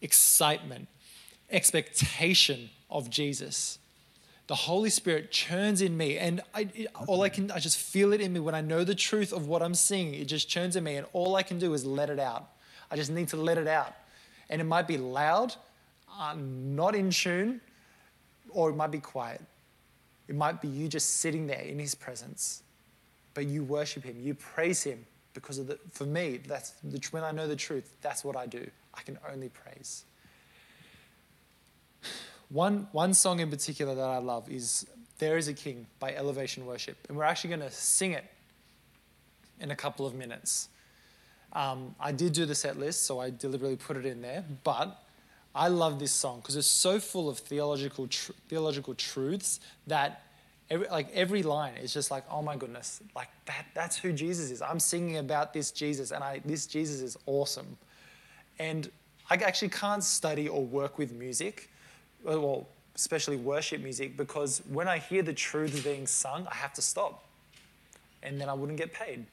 excitement, 0.00 0.88
expectation 1.50 2.70
of 2.90 3.10
Jesus 3.10 3.78
the 4.52 4.56
Holy 4.56 4.90
Spirit 4.90 5.30
churns 5.30 5.80
in 5.80 5.96
me, 5.96 6.18
and 6.18 6.42
I, 6.52 6.68
it, 6.74 6.88
all 7.06 7.22
I 7.22 7.28
can, 7.28 7.50
I 7.50 7.58
just 7.58 7.78
feel 7.78 8.12
it 8.12 8.20
in 8.20 8.32
me 8.32 8.40
when 8.40 8.54
I 8.54 8.60
know 8.60 8.84
the 8.84 8.94
truth 8.94 9.32
of 9.32 9.46
what 9.46 9.62
I'm 9.62 9.74
seeing. 9.74 10.14
It 10.14 10.26
just 10.26 10.48
churns 10.48 10.76
in 10.76 10.84
me, 10.84 10.96
and 10.96 11.06
all 11.12 11.36
I 11.36 11.42
can 11.42 11.58
do 11.58 11.72
is 11.74 11.86
let 11.86 12.10
it 12.10 12.18
out. 12.18 12.50
I 12.90 12.96
just 12.96 13.10
need 13.10 13.28
to 13.28 13.36
let 13.36 13.56
it 13.56 13.66
out. 13.66 13.94
And 14.50 14.60
it 14.60 14.64
might 14.64 14.86
be 14.86 14.98
loud, 14.98 15.54
uh, 16.18 16.34
not 16.36 16.94
in 16.94 17.10
tune, 17.10 17.60
or 18.50 18.68
it 18.68 18.76
might 18.76 18.90
be 18.90 18.98
quiet. 18.98 19.40
It 20.28 20.34
might 20.34 20.60
be 20.60 20.68
you 20.68 20.88
just 20.88 21.16
sitting 21.16 21.46
there 21.46 21.60
in 21.60 21.78
His 21.78 21.94
presence, 21.94 22.62
but 23.34 23.46
you 23.46 23.64
worship 23.64 24.04
Him, 24.04 24.16
you 24.20 24.34
praise 24.34 24.82
Him 24.82 25.04
because 25.34 25.58
of 25.58 25.66
the. 25.66 25.78
For 25.90 26.04
me, 26.04 26.40
that's 26.46 26.70
the, 26.84 27.00
when 27.10 27.24
I 27.24 27.32
know 27.32 27.48
the 27.48 27.56
truth. 27.56 27.92
That's 28.02 28.24
what 28.24 28.36
I 28.36 28.46
do. 28.46 28.70
I 28.94 29.02
can 29.02 29.18
only 29.30 29.48
praise. 29.48 30.04
One, 32.48 32.86
one 32.92 33.14
song 33.14 33.40
in 33.40 33.48
particular 33.48 33.94
that 33.94 34.08
I 34.08 34.18
love 34.18 34.50
is 34.50 34.86
There 35.18 35.38
is 35.38 35.48
a 35.48 35.54
King 35.54 35.86
by 35.98 36.14
Elevation 36.14 36.66
Worship. 36.66 36.98
And 37.08 37.16
we're 37.16 37.24
actually 37.24 37.48
going 37.48 37.60
to 37.60 37.70
sing 37.70 38.12
it 38.12 38.24
in 39.58 39.70
a 39.70 39.76
couple 39.76 40.04
of 40.04 40.14
minutes. 40.14 40.68
Um, 41.54 41.94
I 41.98 42.12
did 42.12 42.32
do 42.32 42.44
the 42.44 42.54
set 42.54 42.78
list, 42.78 43.04
so 43.04 43.20
I 43.20 43.30
deliberately 43.30 43.76
put 43.76 43.96
it 43.96 44.04
in 44.04 44.20
there. 44.20 44.44
But 44.64 45.01
I 45.54 45.68
love 45.68 45.98
this 45.98 46.12
song 46.12 46.40
because 46.40 46.56
it's 46.56 46.66
so 46.66 46.98
full 46.98 47.28
of 47.28 47.38
theological, 47.38 48.06
tr- 48.06 48.32
theological 48.48 48.94
truths 48.94 49.60
that 49.86 50.22
every, 50.70 50.88
like 50.88 51.10
every 51.12 51.42
line 51.42 51.74
is 51.82 51.92
just 51.92 52.10
like, 52.10 52.24
oh 52.30 52.42
my 52.42 52.56
goodness, 52.56 53.02
like 53.14 53.28
that, 53.46 53.66
that's 53.74 53.96
who 53.96 54.12
Jesus 54.12 54.50
is. 54.50 54.62
I'm 54.62 54.80
singing 54.80 55.18
about 55.18 55.52
this 55.52 55.70
Jesus, 55.70 56.10
and 56.10 56.24
I, 56.24 56.40
this 56.44 56.66
Jesus 56.66 57.00
is 57.00 57.18
awesome. 57.26 57.76
And 58.58 58.90
I 59.28 59.34
actually 59.34 59.68
can't 59.68 60.02
study 60.02 60.48
or 60.48 60.64
work 60.64 60.98
with 60.98 61.12
music 61.12 61.68
uh, 62.30 62.40
well, 62.40 62.68
especially 62.94 63.36
worship 63.36 63.80
music, 63.80 64.16
because 64.16 64.62
when 64.68 64.86
I 64.88 64.98
hear 64.98 65.22
the 65.22 65.32
truths 65.32 65.80
being 65.80 66.06
sung, 66.06 66.46
I 66.50 66.54
have 66.54 66.72
to 66.74 66.82
stop. 66.82 67.24
And 68.22 68.40
then 68.40 68.48
I 68.48 68.54
wouldn't 68.54 68.78
get 68.78 68.92
paid. 68.92 69.26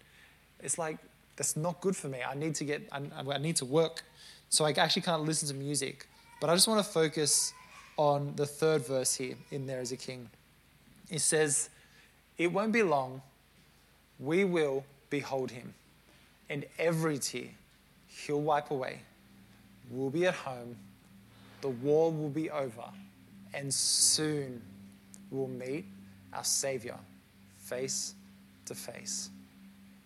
It's 0.62 0.78
like, 0.78 0.98
that's 1.36 1.56
not 1.56 1.80
good 1.82 1.96
for 1.96 2.08
me. 2.08 2.20
I 2.28 2.34
need 2.36 2.56
to 2.56 2.64
get, 2.64 2.88
I, 2.92 3.02
I 3.30 3.38
need 3.38 3.58
to 3.58 3.66
work. 3.66 4.04
So 4.50 4.66
I 4.66 4.72
actually 4.72 5.04
can't 5.04 5.24
listen 5.24 5.48
to 5.50 5.54
music. 5.54 6.08
But 6.42 6.50
I 6.50 6.56
just 6.56 6.68
want 6.68 6.84
to 6.84 6.92
focus 6.92 7.54
on 7.98 8.34
the 8.36 8.46
third 8.46 8.86
verse 8.86 9.16
here 9.16 9.36
in 9.52 9.68
There 9.68 9.82
is 9.82 9.92
a 9.92 9.98
King. 9.98 10.30
It 11.10 11.20
says, 11.20 11.70
It 12.38 12.52
won't 12.52 12.72
be 12.72 12.84
long, 12.84 13.22
we 14.20 14.46
will 14.46 14.86
behold 15.10 15.52
him, 15.52 15.74
and 16.50 16.66
every 16.78 17.18
tear 17.18 17.50
he'll 18.08 18.42
wipe 18.42 18.72
away. 18.72 19.02
We'll 19.90 20.10
be 20.10 20.26
at 20.28 20.36
home, 20.36 20.76
the 21.62 21.70
war 21.70 22.12
will 22.12 22.30
be 22.30 22.50
over, 22.50 22.86
and 23.54 23.74
soon 23.74 24.62
we'll 25.32 25.48
meet 25.48 25.86
our 26.34 26.44
Savior 26.44 26.98
face 27.58 28.14
to 28.66 28.76
face. 28.76 29.30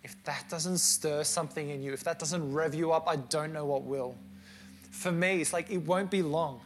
If 0.02 0.22
that 0.24 0.46
doesn't 0.50 0.78
stir 0.78 1.24
something 1.24 1.70
in 1.70 1.82
you, 1.82 1.92
if 1.92 2.04
that 2.04 2.18
doesn't 2.18 2.52
rev 2.52 2.74
you 2.74 2.92
up, 2.92 3.08
I 3.08 3.16
don't 3.16 3.52
know 3.52 3.64
what 3.64 3.82
will. 3.82 4.16
For 4.94 5.12
me, 5.12 5.40
it's 5.40 5.52
like 5.52 5.70
it 5.70 5.78
won't 5.78 6.10
be 6.10 6.22
long. 6.22 6.60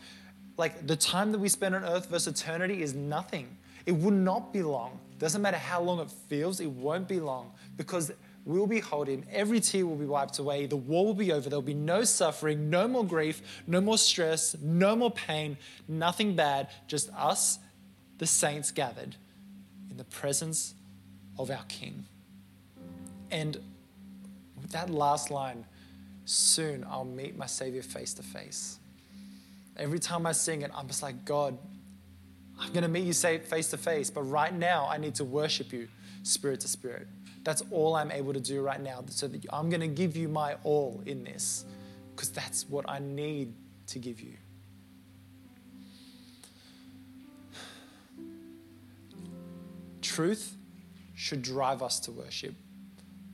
Like 0.57 0.87
the 0.87 0.97
time 0.97 1.33
that 1.33 1.39
we 1.39 1.49
spend 1.49 1.75
on 1.75 1.83
earth 1.83 2.09
versus 2.09 2.41
eternity 2.41 2.83
is 2.83 2.95
nothing. 2.95 3.57
It 3.87 3.93
will 3.93 4.13
not 4.13 4.53
be 4.53 4.63
long. 4.63 5.01
Doesn't 5.19 5.41
matter 5.41 5.57
how 5.57 5.81
long 5.81 5.99
it 5.99 6.11
feels, 6.29 6.61
it 6.61 6.71
won't 6.71 7.09
be 7.09 7.21
long 7.21 7.53
because 7.77 8.13
we'll 8.45 8.67
be 8.67 8.81
holding. 8.81 9.27
Every 9.33 9.61
tear 9.61 9.87
will 9.87 9.97
be 9.97 10.05
wiped 10.05 10.39
away. 10.39 10.67
The 10.67 10.77
war 10.77 11.07
will 11.07 11.15
be 11.15 11.33
over. 11.33 11.49
There'll 11.49 11.63
be 11.63 11.75
no 11.75 12.05
suffering, 12.05 12.71
no 12.71 12.87
more 12.87 13.05
grief, 13.05 13.41
no 13.67 13.81
more 13.81 13.99
stress, 13.99 14.55
no 14.61 14.95
more 14.95 15.11
pain, 15.11 15.57
nothing 15.89 16.37
bad. 16.37 16.69
Just 16.87 17.11
us, 17.15 17.59
the 18.19 18.27
saints 18.27 18.71
gathered 18.71 19.17
in 19.91 19.97
the 19.97 20.05
presence 20.05 20.75
of 21.39 21.51
our 21.51 21.65
King. 21.69 22.05
And 23.31 23.59
that 24.71 24.91
last 24.91 25.31
line, 25.31 25.65
soon 26.29 26.85
I'll 26.89 27.05
meet 27.05 27.39
my 27.39 27.47
Savior 27.47 27.83
face 27.83 28.13
to 28.15 28.23
face. 28.23 28.79
Every 29.77 29.99
time 29.99 30.27
I 30.27 30.33
sing 30.33 30.63
it, 30.63 30.71
I'm 30.75 30.87
just 30.87 31.03
like, 31.03 31.25
God, 31.25 31.57
I'm 32.61 32.71
going 32.73 32.83
to 32.83 32.89
meet 32.89 33.05
you 33.05 33.15
face 33.15 33.71
to 33.71 33.79
face, 33.79 34.11
but 34.11 34.23
right 34.23 34.53
now 34.53 34.87
I 34.91 34.99
need 34.99 35.15
to 35.17 35.25
worship 35.25 35.73
you 35.73 35.89
spirit 36.25 36.61
to 36.61 36.69
spirit. 36.69 37.07
That's 37.45 37.63
all 37.71 37.95
I'm 37.95 38.11
able 38.11 38.35
to 38.35 38.41
do 38.41 38.61
right 38.61 38.81
now. 38.81 39.03
So 39.09 39.27
that 39.29 39.47
I'm 39.51 39.71
going 39.71 39.81
to 39.81 39.87
give 39.87 40.17
you 40.17 40.29
my 40.29 40.57
all 40.65 41.03
in 41.07 41.25
this 41.25 41.65
because 42.15 42.31
that's 42.31 42.69
what 42.69 42.85
I 42.89 42.99
need 42.99 43.55
to 43.87 43.99
give 43.99 44.21
you. 44.21 44.35
Truth 50.03 50.57
should 51.15 51.41
drive 51.41 51.83
us 51.83 52.01
to 52.01 52.13
worship. 52.13 52.55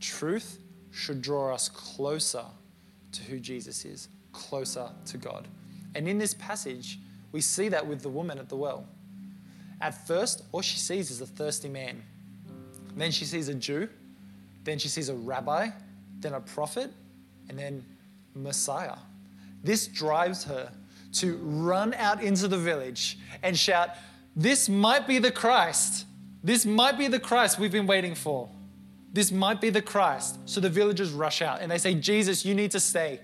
Truth 0.01 0.59
should 0.93 1.23
draw 1.23 1.53
us 1.53 1.69
closer 1.69 2.45
to 3.15 3.23
who 3.23 3.41
Jesus 3.41 3.85
is, 3.85 4.09
closer 4.33 4.91
to 5.07 5.17
God. 5.17 5.49
And 5.95 6.09
in 6.09 6.19
this 6.19 6.35
passage, 6.35 6.99
we 7.33 7.41
see 7.41 7.69
that 7.69 7.87
with 7.87 8.03
the 8.03 8.09
woman 8.09 8.39
at 8.39 8.49
the 8.49 8.57
well. 8.57 8.87
At 9.81 10.07
first, 10.07 10.45
all 10.53 10.63
she 10.63 10.79
sees 10.79 11.11
is 11.11 11.21
a 11.21 11.27
thirsty 11.27 11.69
man. 11.69 12.03
Then 12.97 13.11
she 13.11 13.25
sees 13.25 13.49
a 13.49 13.55
Jew. 13.55 13.89
Then 14.65 14.79
she 14.79 14.89
sees 14.89 15.09
a 15.09 15.15
rabbi, 15.15 15.69
then 16.21 16.33
a 16.33 16.41
prophet, 16.41 16.91
and 17.49 17.59
then 17.59 17.85
Messiah. 18.35 18.97
This 19.63 19.87
drives 19.87 20.45
her 20.45 20.71
to 21.15 21.37
run 21.37 21.95
out 21.95 22.23
into 22.23 22.49
the 22.49 22.59
village 22.59 23.19
and 23.43 23.57
shout, 23.57 23.91
This 24.35 24.69
might 24.69 25.07
be 25.07 25.19
the 25.19 25.31
Christ. 25.31 26.07
This 26.43 26.67
might 26.67 26.99
be 26.99 27.09
the 27.09 27.21
Christ 27.21 27.59
we've 27.59 27.73
been 27.73 27.87
waiting 27.87 28.15
for. 28.15 28.49
This 29.15 29.31
might 29.31 29.61
be 29.61 29.71
the 29.71 29.81
Christ. 29.81 30.39
So 30.45 30.61
the 30.61 30.69
villagers 30.69 31.13
rush 31.13 31.41
out 31.41 31.63
and 31.63 31.71
they 31.71 31.79
say, 31.79 31.95
Jesus, 31.95 32.45
you 32.45 32.53
need 32.53 32.73
to 32.73 32.81
stay. 32.81 33.21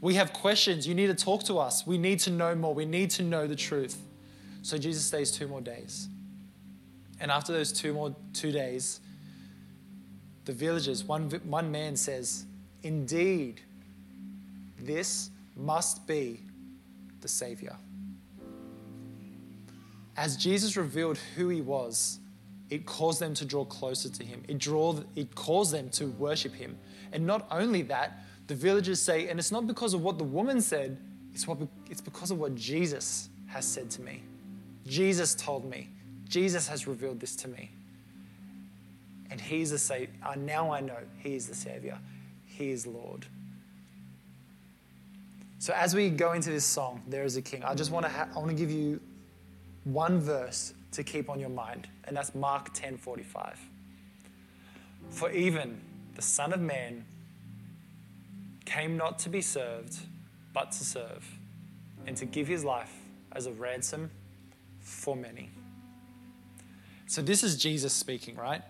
We 0.00 0.14
have 0.14 0.32
questions. 0.32 0.84
You 0.86 0.96
need 0.96 1.06
to 1.06 1.14
talk 1.14 1.44
to 1.44 1.60
us. 1.60 1.86
We 1.86 1.96
need 1.96 2.18
to 2.20 2.30
know 2.30 2.56
more. 2.56 2.74
We 2.74 2.84
need 2.84 3.10
to 3.12 3.22
know 3.22 3.46
the 3.46 3.54
truth. 3.54 3.96
So 4.62 4.76
Jesus 4.76 5.04
stays 5.04 5.30
two 5.30 5.46
more 5.46 5.60
days. 5.60 6.08
And 7.20 7.30
after 7.30 7.52
those 7.52 7.72
two 7.72 7.92
more 7.92 8.16
two 8.32 8.50
days, 8.50 8.98
the 10.44 10.52
villagers, 10.52 11.04
one, 11.04 11.30
one 11.44 11.70
man 11.70 11.94
says, 11.94 12.44
Indeed, 12.82 13.60
this 14.76 15.30
must 15.56 16.04
be 16.04 16.40
the 17.20 17.28
Savior. 17.28 17.76
As 20.16 20.36
Jesus 20.36 20.76
revealed 20.76 21.18
who 21.36 21.48
he 21.48 21.60
was, 21.60 22.18
it 22.72 22.86
caused 22.86 23.20
them 23.20 23.34
to 23.34 23.44
draw 23.44 23.66
closer 23.66 24.08
to 24.08 24.24
him. 24.24 24.42
It, 24.48 24.56
draw, 24.56 24.98
it 25.14 25.34
caused 25.34 25.74
them 25.74 25.90
to 25.90 26.06
worship 26.06 26.54
him. 26.54 26.78
And 27.12 27.26
not 27.26 27.46
only 27.50 27.82
that, 27.82 28.24
the 28.46 28.54
villagers 28.54 28.98
say, 28.98 29.28
and 29.28 29.38
it's 29.38 29.52
not 29.52 29.66
because 29.66 29.92
of 29.92 30.00
what 30.00 30.16
the 30.16 30.24
woman 30.24 30.62
said, 30.62 30.96
it's, 31.34 31.46
what, 31.46 31.58
it's 31.90 32.00
because 32.00 32.30
of 32.30 32.38
what 32.38 32.54
Jesus 32.54 33.28
has 33.48 33.66
said 33.66 33.90
to 33.90 34.00
me. 34.00 34.22
Jesus 34.86 35.34
told 35.34 35.68
me. 35.68 35.90
Jesus 36.26 36.66
has 36.66 36.86
revealed 36.86 37.20
this 37.20 37.36
to 37.36 37.48
me. 37.48 37.70
And 39.30 39.38
He's 39.38 39.70
the 39.70 39.78
Savior. 39.78 40.08
Now 40.38 40.72
I 40.72 40.80
know 40.80 40.96
He 41.18 41.34
is 41.34 41.46
the 41.48 41.54
Savior. 41.54 41.98
He 42.46 42.70
is 42.70 42.86
Lord. 42.86 43.26
So 45.58 45.74
as 45.74 45.94
we 45.94 46.08
go 46.08 46.32
into 46.32 46.48
this 46.48 46.64
song, 46.64 47.02
There 47.06 47.24
is 47.24 47.36
a 47.36 47.42
King, 47.42 47.64
I 47.64 47.74
just 47.74 47.90
want 47.90 48.06
to, 48.06 48.10
ha- 48.10 48.28
I 48.34 48.38
want 48.38 48.48
to 48.48 48.56
give 48.56 48.70
you 48.70 48.98
one 49.84 50.20
verse 50.20 50.72
to 50.92 51.02
keep 51.02 51.28
on 51.28 51.40
your 51.40 51.50
mind, 51.50 51.88
and 52.04 52.16
that's 52.16 52.34
Mark 52.34 52.72
10:45. 52.74 53.58
For 55.10 55.30
even 55.30 55.80
the 56.14 56.22
Son 56.22 56.52
of 56.52 56.60
Man 56.60 57.04
came 58.64 58.96
not 58.96 59.18
to 59.20 59.28
be 59.28 59.42
served, 59.42 59.98
but 60.52 60.72
to 60.72 60.84
serve, 60.84 61.24
and 62.06 62.16
to 62.16 62.24
give 62.24 62.46
his 62.46 62.64
life 62.64 62.92
as 63.32 63.46
a 63.46 63.52
ransom 63.52 64.10
for 64.80 65.16
many. 65.16 65.50
So, 67.06 67.20
this 67.20 67.42
is 67.42 67.56
Jesus 67.56 67.92
speaking, 67.92 68.36
right? 68.36 68.62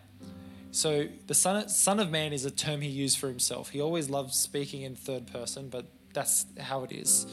So, 0.72 1.06
the 1.26 1.34
son, 1.34 1.68
son 1.68 2.00
of 2.00 2.10
Man 2.10 2.32
is 2.32 2.44
a 2.44 2.50
term 2.50 2.80
he 2.80 2.88
used 2.88 3.18
for 3.18 3.28
himself. 3.28 3.70
He 3.70 3.80
always 3.80 4.10
loved 4.10 4.32
speaking 4.32 4.82
in 4.82 4.96
third 4.96 5.26
person, 5.26 5.68
but 5.68 5.86
that's 6.12 6.46
how 6.58 6.84
it 6.84 6.92
is. 6.92 7.26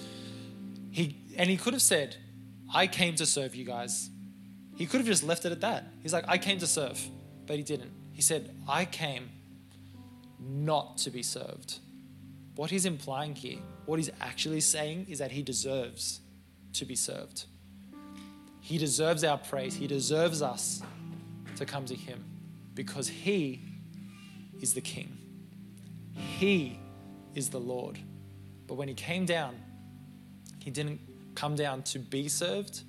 He, 0.91 1.15
and 1.37 1.49
he 1.49 1.57
could 1.57 1.73
have 1.73 1.81
said, 1.81 2.17
I 2.73 2.87
came 2.87 3.15
to 3.15 3.25
serve 3.25 3.55
you 3.55 3.65
guys. 3.65 4.09
He 4.79 4.85
could 4.85 5.01
have 5.01 5.07
just 5.07 5.23
left 5.23 5.43
it 5.43 5.51
at 5.51 5.59
that. 5.59 5.83
He's 6.01 6.13
like, 6.13 6.23
I 6.29 6.37
came 6.37 6.57
to 6.59 6.65
serve, 6.65 7.05
but 7.45 7.57
he 7.57 7.63
didn't. 7.63 7.91
He 8.13 8.21
said, 8.21 8.55
I 8.65 8.85
came 8.85 9.29
not 10.39 10.99
to 10.99 11.09
be 11.09 11.21
served. 11.21 11.79
What 12.55 12.69
he's 12.69 12.85
implying 12.85 13.35
here, 13.35 13.57
what 13.85 13.99
he's 13.99 14.09
actually 14.21 14.61
saying 14.61 15.07
is 15.09 15.19
that 15.19 15.31
he 15.31 15.41
deserves 15.41 16.21
to 16.75 16.85
be 16.85 16.95
served. 16.95 17.43
He 18.61 18.77
deserves 18.77 19.25
our 19.25 19.37
praise. 19.37 19.75
He 19.75 19.85
deserves 19.85 20.41
us 20.41 20.81
to 21.57 21.65
come 21.65 21.83
to 21.83 21.95
him 21.95 22.23
because 22.73 23.09
he 23.09 23.59
is 24.61 24.73
the 24.73 24.81
king. 24.81 25.17
He 26.13 26.79
is 27.35 27.49
the 27.49 27.59
Lord. 27.59 27.99
But 28.65 28.75
when 28.75 28.87
he 28.87 28.93
came 28.93 29.25
down, 29.25 29.57
he 30.59 30.71
didn't 30.71 31.01
come 31.35 31.57
down 31.57 31.83
to 31.83 31.99
be 31.99 32.29
served, 32.29 32.83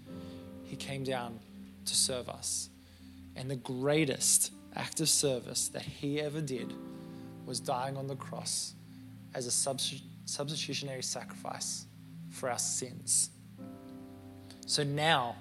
he 0.63 0.77
came 0.77 1.03
down 1.03 1.41
to 1.85 1.95
serve 1.95 2.29
us. 2.29 2.71
And 3.37 3.51
the 3.51 3.57
greatest 3.57 4.53
act 4.77 5.01
of 5.01 5.09
service 5.09 5.69
that 5.69 5.83
he 5.83 6.21
ever 6.21 6.41
did 6.41 6.73
was 7.47 7.61
dying 7.61 7.97
on 7.97 8.07
the 8.07 8.17
cross 8.17 8.75
as 9.35 9.47
a 9.47 9.51
substitutionary 9.51 11.03
sacrifice 11.03 11.87
for 12.31 12.51
our 12.51 12.59
sins. 12.59 13.31
So 14.67 14.85
now 14.85 15.37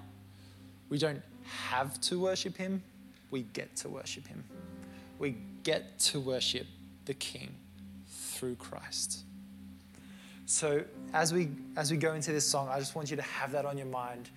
we 0.88 0.98
don't 0.98 1.22
have 1.44 2.00
to 2.02 2.18
worship 2.18 2.56
him, 2.56 2.82
we 3.30 3.42
get 3.42 3.76
to 3.76 3.88
worship 3.88 4.26
him. 4.26 4.44
We 5.18 5.36
get 5.62 5.98
to 6.00 6.20
worship 6.20 6.66
the 7.04 7.14
King 7.14 7.54
through 8.08 8.56
Christ. 8.56 9.20
So 10.46 10.82
as 11.12 11.32
we 11.32 11.50
as 11.76 11.90
we 11.90 11.96
go 11.96 12.14
into 12.14 12.32
this 12.32 12.44
song, 12.44 12.68
I 12.68 12.78
just 12.78 12.96
want 12.96 13.10
you 13.10 13.16
to 13.16 13.22
have 13.22 13.52
that 13.52 13.64
on 13.64 13.78
your 13.78 13.86
mind 13.86 14.30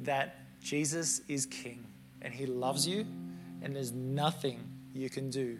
that 0.00 0.41
Jesus 0.62 1.20
is 1.28 1.46
king 1.46 1.84
and 2.20 2.32
he 2.32 2.46
loves 2.46 2.86
you 2.86 3.04
and 3.62 3.74
there's 3.74 3.92
nothing 3.92 4.60
you 4.94 5.10
can 5.10 5.30
do 5.30 5.58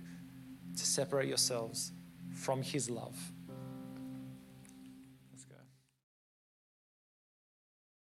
to 0.76 0.86
separate 0.86 1.28
yourselves 1.28 1.92
from 2.34 2.62
his 2.62 2.88
love. 2.88 3.16